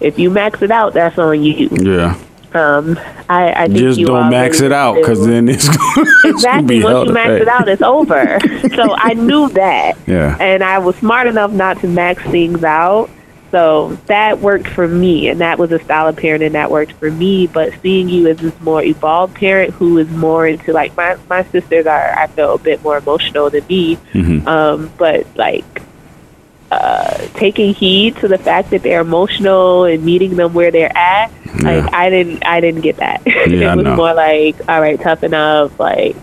if 0.00 0.18
you 0.18 0.30
max 0.30 0.62
it 0.62 0.70
out, 0.70 0.94
that's 0.94 1.18
on 1.18 1.42
you. 1.42 1.68
Yeah. 1.72 2.18
Um, 2.52 2.98
I, 3.28 3.52
I 3.52 3.66
think 3.66 3.78
just 3.78 4.00
you 4.00 4.06
don't 4.06 4.28
max 4.28 4.60
it 4.60 4.72
out 4.72 4.96
because 4.96 5.24
then 5.24 5.48
it's, 5.48 5.68
it's 5.70 6.24
exactly 6.24 6.82
once 6.82 7.06
you 7.06 7.14
max 7.14 7.30
it 7.30 7.46
out, 7.46 7.68
it's 7.68 7.82
over. 7.82 8.40
so 8.74 8.92
I 8.96 9.14
knew 9.14 9.48
that, 9.50 9.96
yeah, 10.08 10.36
and 10.40 10.64
I 10.64 10.78
was 10.78 10.96
smart 10.96 11.28
enough 11.28 11.52
not 11.52 11.78
to 11.80 11.86
max 11.86 12.24
things 12.24 12.64
out. 12.64 13.08
So 13.50 13.98
that 14.06 14.38
worked 14.38 14.68
for 14.68 14.86
me, 14.86 15.28
and 15.28 15.40
that 15.40 15.58
was 15.58 15.72
a 15.72 15.80
style 15.80 16.06
of 16.06 16.16
parenting 16.16 16.52
that 16.52 16.70
worked 16.70 16.92
for 16.92 17.10
me. 17.10 17.48
But 17.48 17.72
seeing 17.82 18.08
you 18.08 18.28
as 18.28 18.38
this 18.38 18.58
more 18.60 18.82
evolved 18.82 19.34
parent 19.34 19.74
who 19.74 19.98
is 19.98 20.08
more 20.10 20.46
into 20.46 20.72
like 20.72 20.96
my 20.96 21.16
my 21.28 21.42
sisters 21.44 21.86
are, 21.86 22.16
I 22.16 22.28
feel 22.28 22.54
a 22.54 22.58
bit 22.58 22.82
more 22.82 22.98
emotional 22.98 23.50
than 23.50 23.66
me. 23.66 23.96
Mm-hmm. 24.12 24.46
Um, 24.46 24.92
but 24.96 25.26
like 25.36 25.82
uh, 26.70 27.26
taking 27.34 27.74
heed 27.74 28.16
to 28.18 28.28
the 28.28 28.38
fact 28.38 28.70
that 28.70 28.82
they're 28.82 29.00
emotional 29.00 29.84
and 29.84 30.04
meeting 30.04 30.36
them 30.36 30.54
where 30.54 30.70
they're 30.70 30.96
at. 30.96 31.32
Yeah. 31.44 31.82
Like 31.82 31.92
I 31.92 32.10
didn't, 32.10 32.46
I 32.46 32.60
didn't 32.60 32.82
get 32.82 32.96
that. 32.98 33.22
Yeah, 33.50 33.72
it 33.72 33.76
was 33.76 33.96
more 33.96 34.14
like, 34.14 34.56
all 34.68 34.80
right, 34.80 35.00
toughen 35.00 35.34
up. 35.34 35.76
Like, 35.80 36.14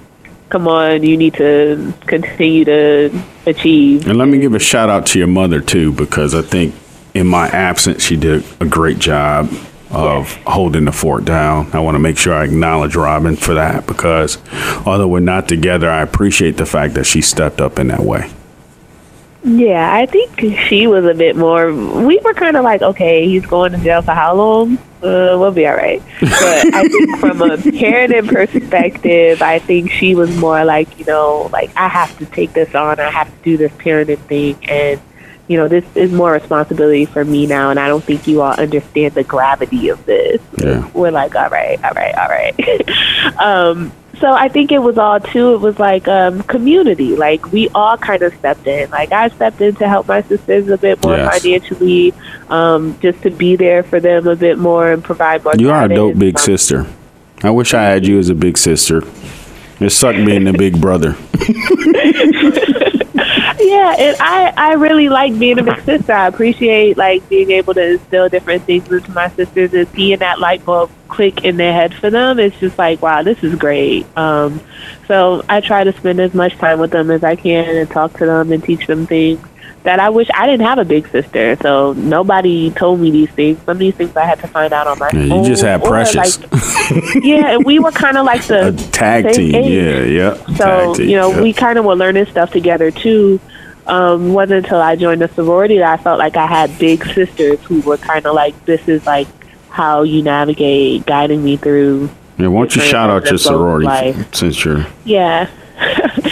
come 0.50 0.68
on, 0.68 1.04
you 1.04 1.18
need 1.18 1.34
to 1.34 1.94
continue 2.06 2.64
to 2.64 3.24
achieve. 3.46 4.08
And 4.08 4.18
let 4.18 4.30
me 4.30 4.40
give 4.40 4.54
a 4.54 4.60
shout 4.60 4.90
out 4.90 5.06
to 5.08 5.20
your 5.20 5.28
mother 5.28 5.60
too, 5.60 5.92
because 5.92 6.34
I 6.34 6.42
think 6.42 6.74
in 7.18 7.28
my 7.28 7.48
absence 7.48 8.04
she 8.04 8.16
did 8.16 8.44
a 8.60 8.66
great 8.66 9.00
job 9.00 9.50
of 9.92 10.34
holding 10.46 10.86
the 10.86 10.92
fort 10.92 11.26
down. 11.26 11.70
I 11.74 11.80
want 11.80 11.96
to 11.96 12.00
make 12.00 12.18
sure 12.18 12.34
I 12.34 12.44
acknowledge 12.44 12.96
Robin 12.96 13.36
for 13.36 13.54
that 13.54 13.88
because 13.88 14.38
although 14.86 15.08
we're 15.08 15.20
not 15.20 15.48
together, 15.48 15.90
I 15.90 16.02
appreciate 16.02 16.58
the 16.58 16.66
fact 16.66 16.96
that 16.96 17.06
she 17.06 17.22
stepped 17.22 17.62
up 17.62 17.80
in 17.80 17.88
that 17.88 18.02
way. 18.02 18.30
Yeah, 19.44 19.94
I 19.94 20.06
think 20.06 20.60
she 20.68 20.88
was 20.88 21.06
a 21.06 21.14
bit 21.14 21.38
more. 21.38 21.74
We 21.74 22.20
were 22.20 22.34
kind 22.34 22.58
of 22.58 22.66
like, 22.66 22.82
okay, 22.82 23.26
he's 23.26 23.46
going 23.46 23.72
to 23.72 23.78
jail 23.78 24.02
for 24.02 24.12
how 24.12 24.36
long? 24.36 24.78
Uh, 25.02 25.38
we'll 25.40 25.54
be 25.54 25.66
all 25.66 25.76
right. 25.76 26.02
But 26.20 26.74
I 26.74 26.84
think 26.84 27.18
from 27.20 27.42
a 27.42 27.56
parenting 27.56 28.28
perspective, 28.28 29.42
I 29.42 29.60
think 29.60 29.92
she 29.92 30.16
was 30.16 30.36
more 30.36 30.66
like, 30.66 31.00
you 31.00 31.06
know, 31.06 31.50
like 31.54 31.72
I 31.78 31.88
have 31.88 32.18
to 32.18 32.26
take 32.26 32.54
this 32.54 32.76
on. 32.76 33.00
I 33.00 33.10
have 33.10 33.30
to 33.30 33.44
do 33.44 33.58
this 33.58 33.72
parenting 33.74 34.20
thing, 34.24 34.58
and 34.68 35.00
you 35.48 35.58
know, 35.58 35.68
this 35.68 35.86
is 35.96 36.12
more 36.12 36.34
responsibility 36.34 37.06
for 37.06 37.24
me 37.24 37.46
now. 37.48 37.70
And 37.70 37.80
I 37.80 37.88
don't 37.88 38.04
think 38.04 38.28
you 38.28 38.42
all 38.42 38.54
understand 38.54 39.14
the 39.14 39.24
gravity 39.24 39.90
of 39.90 40.06
this. 40.06 40.42
Yeah. 40.58 40.90
We're 40.94 41.12
like, 41.12 41.36
all 41.36 41.50
right, 41.50 41.82
all 41.84 41.92
right, 41.92 42.16
all 42.16 42.28
right. 42.28 43.38
um, 43.42 43.92
so 44.20 44.32
I 44.32 44.50
think 44.50 44.72
it 44.72 44.80
was 44.80 44.98
all 44.98 45.20
too. 45.20 45.54
It 45.54 45.60
was 45.62 45.78
like 45.80 46.08
um, 46.08 46.42
community. 46.44 47.16
Like 47.16 47.52
we 47.52 47.70
all 47.70 47.98
kind 47.98 48.24
of 48.24 48.34
stepped 48.36 48.66
in. 48.66 48.90
Like 48.90 49.12
I 49.12 49.30
stepped 49.30 49.62
in 49.62 49.76
to 49.76 49.88
help 49.88 50.08
my 50.08 50.22
sisters 50.24 50.68
a 50.70 50.78
bit 50.78 51.04
more 51.04 51.16
Yes. 51.18 51.42
financially, 51.42 52.14
um, 52.50 52.98
just 53.00 53.22
to 53.22 53.30
be 53.30 53.56
there 53.56 53.84
for 53.84 54.00
them 54.00 54.28
a 54.28 54.36
bit 54.36 54.58
more 54.58 54.92
and 54.92 55.04
provide 55.04 55.44
more. 55.44 55.54
You 55.56 55.70
are 55.70 55.86
a 55.86 55.90
dope 55.90 56.18
big 56.18 56.40
sister. 56.40 56.88
I 57.44 57.52
wish 57.52 57.76
I 57.76 57.84
had 57.84 58.08
you 58.08 58.18
as 58.18 58.30
a 58.30 58.36
big 58.36 58.58
sister. 58.58 59.04
It 59.80 59.92
sucked 59.92 60.26
being 60.26 60.46
the 60.46 60.54
big 60.54 60.82
brother. 60.82 61.16
Yeah, 63.60 63.96
and 63.98 64.16
I 64.20 64.54
I 64.56 64.74
really 64.74 65.10
like 65.10 65.38
being 65.40 65.58
a 65.58 65.64
big 65.64 65.82
sister. 65.82 66.14
I 66.14 66.28
appreciate 66.28 66.98
like 66.98 67.28
being 67.28 67.52
able 67.52 67.74
to 67.74 67.94
instill 67.94 68.30
different 68.30 68.64
things 68.66 68.92
into 68.92 69.12
my 69.12 69.30
sisters 69.30 69.74
and 69.74 69.88
seeing 69.90 70.20
that 70.20 70.40
light 70.40 70.64
bulb 70.64 70.92
click 71.08 71.44
in 71.44 71.58
their 71.58 71.74
head 71.74 71.94
for 71.96 72.10
them. 72.12 72.40
It's 72.40 72.58
just 72.60 72.78
like 72.78 73.02
wow, 73.02 73.24
this 73.24 73.44
is 73.44 73.56
great. 73.56 74.06
Um, 74.16 74.62
so 75.08 75.44
I 75.50 75.62
try 75.62 75.84
to 75.84 75.94
spend 75.94 76.20
as 76.20 76.34
much 76.36 76.56
time 76.58 76.80
with 76.80 76.92
them 76.92 77.10
as 77.10 77.24
I 77.24 77.36
can 77.36 77.76
and 77.76 77.90
talk 77.90 78.14
to 78.18 78.26
them 78.26 78.52
and 78.52 78.64
teach 78.64 78.86
them 78.86 79.08
things 79.08 79.46
that 79.88 80.02
I 80.02 80.10
wish 80.10 80.28
I 80.34 80.46
didn't 80.46 80.66
have 80.66 80.80
a 80.80 80.84
big 80.86 81.08
sister. 81.08 81.56
So 81.62 81.94
nobody 81.94 82.72
told 82.72 83.00
me 83.00 83.10
these 83.10 83.30
things. 83.32 83.58
Some 83.64 83.72
of 83.78 83.80
these 83.80 83.96
things 83.96 84.14
I 84.18 84.26
had 84.26 84.38
to 84.42 84.48
find 84.48 84.74
out 84.74 84.86
on 84.86 85.00
my 85.00 85.10
Yeah, 85.14 85.34
own. 85.34 85.44
you 85.44 85.50
just 85.50 85.64
had 85.64 85.82
precious. 85.82 86.42
like- 86.42 86.52
yeah, 87.24 87.52
and 87.56 87.64
we 87.66 87.80
were 87.80 87.92
kind 87.92 88.18
of 88.18 88.26
like 88.26 88.44
the 88.44 88.68
A 88.68 88.72
tag 88.92 89.32
team. 89.34 89.56
age. 89.56 89.72
Yeah, 89.72 90.02
yeah. 90.04 90.56
So 90.58 90.94
team, 90.96 91.08
you 91.10 91.16
know, 91.16 91.32
yeah. 91.32 91.42
we 91.42 91.54
kind 91.54 91.80
of 91.80 91.86
were 91.86 91.96
learning 91.96 92.26
stuff 92.26 92.52
together 92.52 92.92
too. 92.92 93.40
Um, 93.86 94.34
wasn't 94.34 94.66
until 94.66 94.82
I 94.82 94.98
joined 94.98 95.22
the 95.22 95.30
sorority 95.30 95.78
that 95.78 95.98
I 96.00 96.04
felt 96.04 96.20
like 96.20 96.36
I 96.36 96.46
had 96.48 96.78
big 96.78 97.06
sisters 97.06 97.58
who 97.62 97.80
were 97.82 97.96
kind 97.98 98.26
of 98.26 98.36
like, 98.36 98.54
this 98.66 98.86
is 98.90 99.06
like 99.06 99.28
how 99.70 100.04
you 100.04 100.22
navigate, 100.22 101.06
guiding 101.06 101.42
me 101.46 101.56
through. 101.56 102.10
Yeah, 102.38 102.48
why 102.48 102.60
don't 102.64 102.76
you 102.76 102.82
shout 102.82 103.10
out 103.10 103.24
your 103.30 103.38
sorority 103.38 103.86
life. 103.86 104.36
since 104.36 104.66
you're 104.66 104.86
Yeah. 105.06 105.50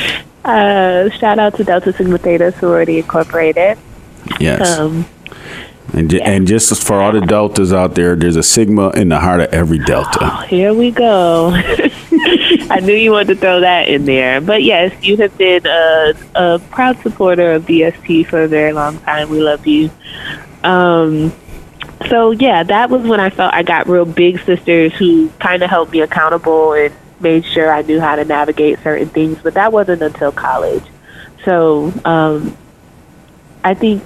uh, 0.46 1.10
shout 1.10 1.40
out 1.40 1.56
to 1.56 1.64
Delta 1.64 1.92
Sigma 1.94 2.18
Theta 2.18 2.52
Sorority 2.60 3.00
Incorporated. 3.00 3.78
yes. 4.40 4.80
Um, 4.80 5.06
And, 5.94 6.12
Yeah. 6.12 6.30
and 6.30 6.48
just 6.48 6.84
for 6.84 7.00
all 7.00 7.12
the 7.12 7.22
deltas 7.22 7.72
out 7.72 7.96
there, 7.96 8.16
there's 8.16 8.36
a 8.36 8.44
sigma 8.44 8.90
in 8.92 9.10
the 9.10 9.20
heart 9.20 9.40
of 9.42 9.54
every 9.54 9.78
delta. 9.80 10.46
Here 10.48 10.74
we 10.74 10.92
go. 10.92 11.52
I 12.70 12.80
knew 12.82 12.96
you 12.96 13.12
wanted 13.12 13.36
to 13.36 13.40
throw 13.40 13.60
that 13.62 13.88
in 13.88 14.06
there. 14.06 14.42
But 14.42 14.64
yes, 14.64 14.92
you 15.04 15.16
have 15.18 15.38
been 15.38 15.66
a, 15.68 16.14
a 16.34 16.60
proud 16.72 16.98
supporter 17.02 17.54
of 17.54 17.66
DST 17.66 18.26
for 18.28 18.44
a 18.44 18.48
very 18.48 18.74
long 18.74 18.98
time. 19.00 19.30
We 19.30 19.40
love 19.40 19.66
you. 19.68 19.90
Um, 20.64 21.32
so, 22.10 22.32
yeah, 22.32 22.64
that 22.64 22.90
was 22.90 23.04
when 23.04 23.20
I 23.20 23.30
felt 23.30 23.54
I 23.54 23.62
got 23.64 23.88
real 23.88 24.06
big 24.06 24.40
sisters 24.44 24.92
who 24.94 25.30
kind 25.40 25.62
of 25.64 25.70
held 25.70 25.92
me 25.92 26.02
accountable 26.02 26.74
and 26.74 26.94
made 27.20 27.46
sure 27.46 27.72
I 27.72 27.82
knew 27.82 28.00
how 28.00 28.16
to 28.16 28.26
navigate 28.26 28.80
certain 28.80 29.10
things. 29.10 29.40
But 29.42 29.56
that 29.56 29.72
wasn't 29.72 30.02
until 30.02 30.32
college. 30.32 30.84
So, 31.44 31.94
um, 32.04 32.58
I 33.64 33.74
think 33.74 34.04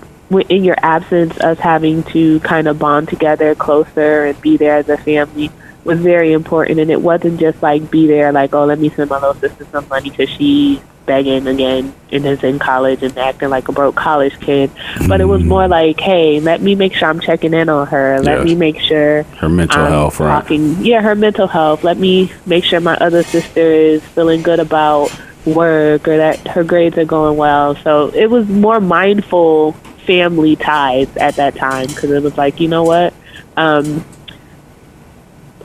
in 0.50 0.64
your 0.64 0.76
absence, 0.82 1.38
us 1.40 1.58
having 1.60 2.04
to 2.04 2.40
kind 2.42 2.68
of 2.68 2.80
bond 2.80 3.10
together 3.10 3.56
closer 3.56 4.26
and 4.26 4.40
be 4.42 4.58
there 4.58 4.78
as 4.78 4.90
a 4.90 4.98
family 4.98 5.52
was 5.84 6.00
very 6.00 6.34
important. 6.34 6.80
And 6.80 6.92
it 6.92 7.02
wasn't 7.02 7.40
just 7.40 7.62
like 7.62 7.90
be 7.90 8.08
there, 8.08 8.32
like, 8.32 8.54
oh, 8.54 8.66
let 8.66 8.80
me 8.80 8.90
send 8.90 9.10
my 9.10 9.18
little 9.18 9.34
sister 9.36 9.66
some 9.72 9.88
money 9.88 10.10
because 10.10 10.30
she's 10.30 10.80
begging 11.10 11.48
again 11.48 11.96
and 12.12 12.26
is 12.26 12.44
in 12.44 12.60
college 12.60 13.04
and 13.04 13.18
acting 13.18 13.50
like 13.50 13.68
a 13.70 13.74
broke 13.74 13.96
college 13.96 14.40
kid. 14.40 14.72
But 15.08 15.22
it 15.22 15.26
was 15.26 15.44
more 15.44 15.68
like, 15.68 16.00
hey, 16.00 16.40
let 16.40 16.62
me 16.62 16.76
make 16.76 16.94
sure 16.94 17.10
I'm 17.10 17.20
checking 17.20 17.54
in 17.54 17.70
on 17.70 17.88
her. 17.88 18.22
Let 18.22 18.40
Yeah. 18.40 18.44
me 18.44 18.56
make 18.56 18.80
sure 18.80 19.26
Her 19.40 19.50
mental 19.50 19.82
I'm 19.82 19.92
health, 19.92 20.20
right? 20.20 20.46
yeah, 20.80 21.02
her 21.02 21.16
mental 21.16 21.48
health. 21.48 21.84
Let 21.84 21.98
me 21.98 22.32
make 22.46 22.64
sure 22.66 22.80
my 22.82 22.96
other 22.96 23.24
sister 23.26 23.72
is 23.74 24.04
feeling 24.16 24.44
good 24.44 24.60
about 24.60 25.14
work 25.46 26.08
or 26.08 26.18
that 26.18 26.48
her 26.48 26.64
grades 26.64 26.98
are 26.98 27.06
going 27.06 27.38
well. 27.38 27.76
So 27.84 28.10
it 28.14 28.30
was 28.30 28.48
more 28.48 28.80
mindful 28.80 29.74
family 30.06 30.56
ties 30.56 31.08
at 31.18 31.38
that 31.38 31.56
time 31.56 31.88
because 31.88 32.12
it 32.12 32.22
was 32.24 32.38
like, 32.38 32.60
you 32.60 32.68
know 32.68 32.84
what, 32.84 33.14
um, 33.58 34.06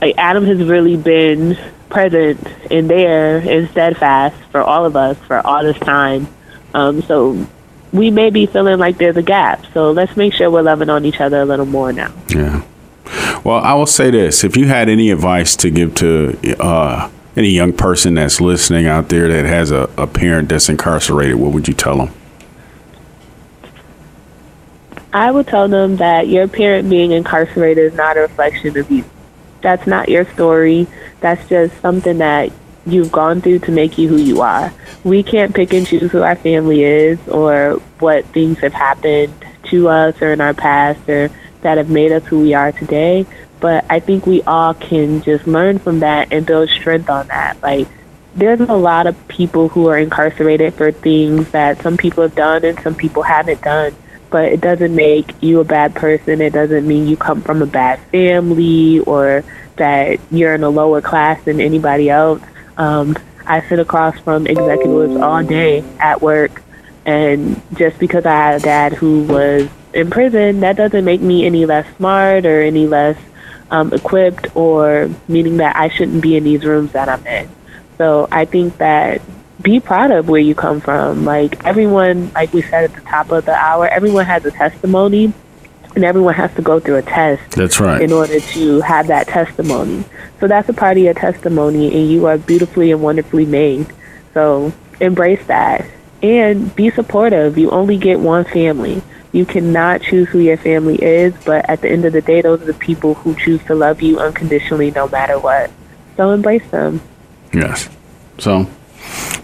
like 0.01 0.15
Adam 0.17 0.45
has 0.45 0.63
really 0.63 0.97
been 0.97 1.57
present 1.89 2.45
and 2.71 2.89
there 2.89 3.37
and 3.37 3.69
steadfast 3.69 4.35
for 4.51 4.61
all 4.61 4.85
of 4.85 4.95
us 4.95 5.17
for 5.19 5.45
all 5.45 5.63
this 5.63 5.77
time. 5.79 6.27
Um, 6.73 7.01
so 7.01 7.47
we 7.93 8.11
may 8.11 8.29
be 8.29 8.45
feeling 8.45 8.79
like 8.79 8.97
there's 8.97 9.17
a 9.17 9.23
gap. 9.23 9.65
So 9.73 9.91
let's 9.91 10.17
make 10.17 10.33
sure 10.33 10.51
we're 10.51 10.61
loving 10.61 10.89
on 10.89 11.05
each 11.05 11.21
other 11.21 11.41
a 11.41 11.45
little 11.45 11.65
more 11.65 11.93
now. 11.93 12.13
Yeah. 12.29 12.63
Well, 13.43 13.59
I 13.59 13.73
will 13.73 13.85
say 13.85 14.11
this: 14.11 14.43
if 14.43 14.57
you 14.57 14.65
had 14.67 14.89
any 14.89 15.11
advice 15.11 15.55
to 15.57 15.69
give 15.69 15.95
to 15.95 16.37
uh, 16.59 17.09
any 17.35 17.49
young 17.49 17.73
person 17.73 18.15
that's 18.15 18.41
listening 18.41 18.87
out 18.87 19.09
there 19.09 19.27
that 19.27 19.45
has 19.45 19.71
a, 19.71 19.89
a 19.97 20.07
parent 20.07 20.49
that's 20.49 20.69
incarcerated, 20.69 21.35
what 21.35 21.51
would 21.53 21.67
you 21.67 21.73
tell 21.73 21.97
them? 21.97 22.13
I 25.13 25.31
would 25.31 25.47
tell 25.47 25.69
them 25.69 25.95
that 25.97 26.27
your 26.27 26.47
parent 26.47 26.89
being 26.89 27.11
incarcerated 27.11 27.93
is 27.93 27.93
not 27.93 28.17
a 28.17 28.21
reflection 28.21 28.77
of 28.77 28.91
you. 28.91 29.05
That's 29.65 29.87
not 29.87 30.09
your 30.09 30.25
story. 30.25 30.85
That's 31.21 31.49
just 31.49 31.81
something 31.81 32.19
that 32.19 32.51
you've 32.85 33.11
gone 33.11 33.41
through 33.41 33.57
to 33.65 33.71
make 33.71 33.97
you 33.97 34.07
who 34.07 34.17
you 34.17 34.41
are. 34.41 34.71
We 35.03 35.23
can't 35.23 35.55
pick 35.55 35.73
and 35.73 35.87
choose 35.87 36.11
who 36.11 36.21
our 36.21 36.35
family 36.35 36.83
is 36.83 37.17
or 37.27 37.81
what 37.97 38.25
things 38.25 38.59
have 38.59 38.73
happened 38.73 39.33
to 39.71 39.89
us 39.89 40.21
or 40.21 40.33
in 40.33 40.39
our 40.39 40.53
past 40.53 41.09
or 41.09 41.31
that 41.61 41.79
have 41.79 41.89
made 41.89 42.11
us 42.11 42.23
who 42.25 42.41
we 42.41 42.53
are 42.53 42.73
today. 42.73 43.25
But 43.59 43.85
I 43.89 43.99
think 43.99 44.27
we 44.27 44.43
all 44.43 44.75
can 44.75 45.23
just 45.23 45.47
learn 45.47 45.79
from 45.79 46.01
that 46.01 46.31
and 46.31 46.45
build 46.45 46.69
strength 46.69 47.09
on 47.09 47.25
that. 47.29 47.59
Like, 47.63 47.87
there's 48.35 48.59
a 48.59 48.65
lot 48.65 49.07
of 49.07 49.27
people 49.27 49.69
who 49.69 49.87
are 49.87 49.97
incarcerated 49.97 50.75
for 50.75 50.91
things 50.91 51.49
that 51.53 51.81
some 51.81 51.97
people 51.97 52.21
have 52.21 52.35
done 52.35 52.63
and 52.65 52.79
some 52.81 52.93
people 52.93 53.23
haven't 53.23 53.63
done 53.63 53.95
but 54.35 54.51
it 54.51 54.59
doesn't 54.59 54.93
make 54.93 55.31
you 55.41 55.61
a 55.61 55.63
bad 55.63 55.95
person. 55.95 56.41
It 56.41 56.51
doesn't 56.51 56.85
mean 56.85 57.07
you 57.07 57.15
come 57.15 57.41
from 57.41 57.61
a 57.61 57.65
bad 57.65 58.01
family 58.11 58.99
or 58.99 59.45
that 59.77 60.19
you're 60.29 60.53
in 60.53 60.61
a 60.61 60.67
lower 60.67 60.99
class 60.99 61.41
than 61.45 61.61
anybody 61.61 62.09
else. 62.09 62.43
Um, 62.75 63.15
I 63.45 63.65
sit 63.69 63.79
across 63.79 64.19
from 64.19 64.45
executives 64.45 65.15
all 65.15 65.41
day 65.41 65.85
at 65.99 66.21
work, 66.21 66.61
and 67.05 67.61
just 67.77 67.97
because 67.97 68.25
I 68.25 68.35
had 68.35 68.55
a 68.55 68.59
dad 68.59 68.91
who 68.91 69.23
was 69.23 69.69
in 69.93 70.09
prison, 70.09 70.59
that 70.59 70.75
doesn't 70.75 71.05
make 71.05 71.21
me 71.21 71.45
any 71.45 71.65
less 71.65 71.87
smart 71.95 72.45
or 72.45 72.61
any 72.61 72.87
less 72.87 73.17
um, 73.71 73.93
equipped 73.93 74.53
or 74.53 75.09
meaning 75.29 75.55
that 75.63 75.77
I 75.77 75.87
shouldn't 75.87 76.21
be 76.21 76.35
in 76.35 76.43
these 76.43 76.65
rooms 76.65 76.91
that 76.91 77.07
I'm 77.07 77.25
in. 77.25 77.47
So 77.97 78.27
I 78.33 78.43
think 78.43 78.79
that 78.79 79.21
be 79.65 79.79
proud 79.79 80.11
of 80.11 80.29
where 80.29 80.39
you 80.39 80.53
come 80.53 80.79
from. 80.79 81.25
Like 81.25 81.65
everyone, 81.65 82.31
like 82.33 82.53
we 82.53 82.61
said 82.61 82.85
at 82.85 82.93
the 82.93 83.01
top 83.01 83.31
of 83.31 83.45
the 83.45 83.53
hour, 83.53 83.87
everyone 83.87 84.25
has 84.25 84.45
a 84.45 84.51
testimony. 84.51 85.33
and 85.95 86.03
everyone 86.03 86.33
has 86.33 86.53
to 86.55 86.61
go 86.61 86.77
through 86.79 86.97
a 86.97 87.01
test. 87.01 87.51
That's 87.51 87.79
right. 87.79 88.01
In 88.01 88.11
order 88.11 88.39
to 88.39 88.81
have 88.81 89.07
that 89.07 89.27
testimony. 89.27 90.03
So 90.41 90.47
that's 90.47 90.67
a 90.67 90.73
part 90.73 90.97
of 90.97 91.03
your 91.03 91.13
testimony, 91.13 91.93
and 91.93 92.11
you 92.11 92.25
are 92.25 92.37
beautifully 92.37 92.91
and 92.91 93.01
wonderfully 93.01 93.45
made. 93.45 93.87
So 94.33 94.73
embrace 94.99 95.45
that 95.47 95.85
and 96.21 96.75
be 96.75 96.91
supportive. 96.91 97.57
You 97.57 97.71
only 97.71 97.97
get 97.97 98.19
one 98.19 98.43
family. 98.43 99.01
You 99.31 99.45
cannot 99.45 100.01
choose 100.01 100.27
who 100.29 100.39
your 100.39 100.57
family 100.57 101.01
is, 101.01 101.33
but 101.45 101.67
at 101.69 101.81
the 101.81 101.89
end 101.89 102.03
of 102.03 102.11
the 102.11 102.21
day, 102.21 102.41
those 102.41 102.61
are 102.61 102.65
the 102.65 102.73
people 102.73 103.13
who 103.13 103.33
choose 103.35 103.63
to 103.65 103.75
love 103.75 104.01
you 104.01 104.19
unconditionally 104.19 104.91
no 104.91 105.07
matter 105.07 105.39
what. 105.39 105.71
So 106.17 106.31
embrace 106.31 106.69
them. 106.71 107.01
Yes. 107.53 107.89
So 108.37 108.67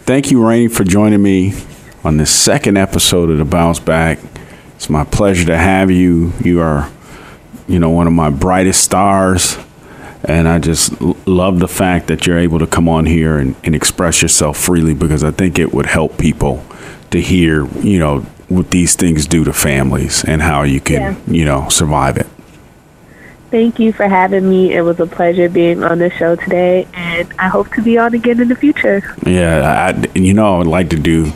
thank 0.05 0.31
you, 0.31 0.45
Rainey, 0.45 0.67
for 0.67 0.83
joining 0.83 1.21
me 1.21 1.53
on 2.03 2.17
this 2.17 2.31
second 2.31 2.77
episode 2.77 3.29
of 3.29 3.37
the 3.37 3.45
Bounce 3.45 3.79
Back. 3.79 4.19
It's 4.75 4.89
my 4.89 5.03
pleasure 5.03 5.45
to 5.45 5.57
have 5.57 5.91
you. 5.91 6.33
You 6.43 6.61
are, 6.61 6.89
you 7.67 7.79
know, 7.79 7.89
one 7.89 8.07
of 8.07 8.13
my 8.13 8.29
brightest 8.29 8.83
stars 8.83 9.57
and 10.23 10.47
I 10.47 10.59
just 10.59 10.99
l- 11.01 11.17
love 11.25 11.59
the 11.59 11.67
fact 11.67 12.07
that 12.07 12.27
you're 12.27 12.37
able 12.37 12.59
to 12.59 12.67
come 12.67 12.87
on 12.87 13.05
here 13.05 13.37
and, 13.37 13.55
and 13.63 13.75
express 13.75 14.21
yourself 14.21 14.57
freely 14.57 14.93
because 14.93 15.23
I 15.23 15.31
think 15.31 15.57
it 15.57 15.73
would 15.73 15.85
help 15.85 16.17
people 16.17 16.63
to 17.11 17.19
hear, 17.19 17.65
you 17.79 17.99
know, 17.99 18.21
what 18.47 18.69
these 18.71 18.95
things 18.95 19.25
do 19.25 19.43
to 19.45 19.53
families 19.53 20.23
and 20.23 20.41
how 20.41 20.63
you 20.63 20.79
can, 20.81 21.01
yeah. 21.01 21.33
you 21.33 21.45
know, 21.45 21.69
survive 21.69 22.17
it. 22.17 22.27
Thank 23.51 23.79
you 23.79 23.91
for 23.91 24.07
having 24.07 24.49
me. 24.49 24.73
It 24.73 24.81
was 24.81 24.99
a 25.01 25.05
pleasure 25.05 25.49
being 25.49 25.83
on 25.83 25.99
the 25.99 26.09
show 26.09 26.37
today, 26.37 26.87
and 26.93 27.31
I 27.37 27.49
hope 27.49 27.69
to 27.73 27.81
be 27.81 27.97
on 27.97 28.13
again 28.13 28.39
in 28.39 28.47
the 28.47 28.55
future. 28.55 29.03
Yeah, 29.25 29.93
I, 29.93 30.07
you 30.17 30.33
know, 30.33 30.55
I 30.55 30.57
would 30.59 30.67
like 30.67 30.89
to 30.91 30.95
do 30.97 31.33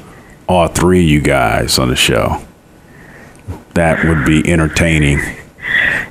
all 0.47 0.69
three 0.69 1.01
of 1.03 1.09
you 1.09 1.19
guys 1.19 1.77
on 1.77 1.89
the 1.89 1.97
show. 1.97 2.41
That 3.73 4.05
would 4.05 4.25
be 4.25 4.49
entertaining. 4.49 5.19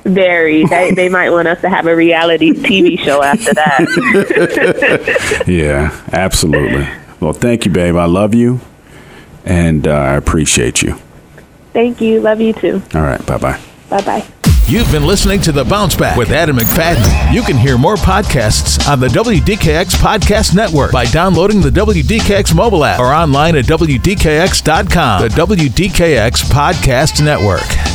Very. 0.03 0.63
they, 0.69 0.91
they 0.91 1.09
might 1.09 1.31
want 1.31 1.47
us 1.47 1.59
to 1.61 1.69
have 1.69 1.87
a 1.87 1.95
reality 1.95 2.51
TV 2.51 2.99
show 2.99 3.23
after 3.23 3.55
that. 3.55 5.43
yeah, 5.47 6.03
absolutely. 6.13 6.87
Well, 7.19 7.33
thank 7.33 7.65
you, 7.65 7.71
babe. 7.71 7.95
I 7.95 8.05
love 8.05 8.35
you, 8.35 8.59
and 9.43 9.87
uh, 9.87 9.91
I 9.91 10.13
appreciate 10.13 10.83
you. 10.83 10.99
Thank 11.73 11.99
you. 11.99 12.21
Love 12.21 12.39
you 12.41 12.53
too. 12.53 12.83
All 12.93 13.01
right. 13.01 13.25
Bye 13.25 13.39
bye. 13.39 13.59
Bye 13.89 14.01
bye. 14.03 14.25
You've 14.67 14.91
been 14.91 15.05
listening 15.05 15.41
to 15.41 15.51
The 15.51 15.63
Bounce 15.63 15.93
Back 15.95 16.17
with 16.17 16.31
Adam 16.31 16.57
McFadden. 16.57 17.31
You 17.31 17.43
can 17.43 17.55
hear 17.55 17.77
more 17.77 17.93
podcasts 17.95 18.89
on 18.89 18.99
the 18.99 19.07
WDKX 19.09 19.93
Podcast 19.97 20.55
Network 20.55 20.91
by 20.91 21.05
downloading 21.05 21.61
the 21.61 21.69
WDKX 21.69 22.55
mobile 22.55 22.83
app 22.83 22.99
or 22.99 23.13
online 23.13 23.55
at 23.55 23.65
WDKX.com. 23.65 25.21
The 25.21 25.27
WDKX 25.29 26.45
Podcast 26.45 27.23
Network. 27.23 27.94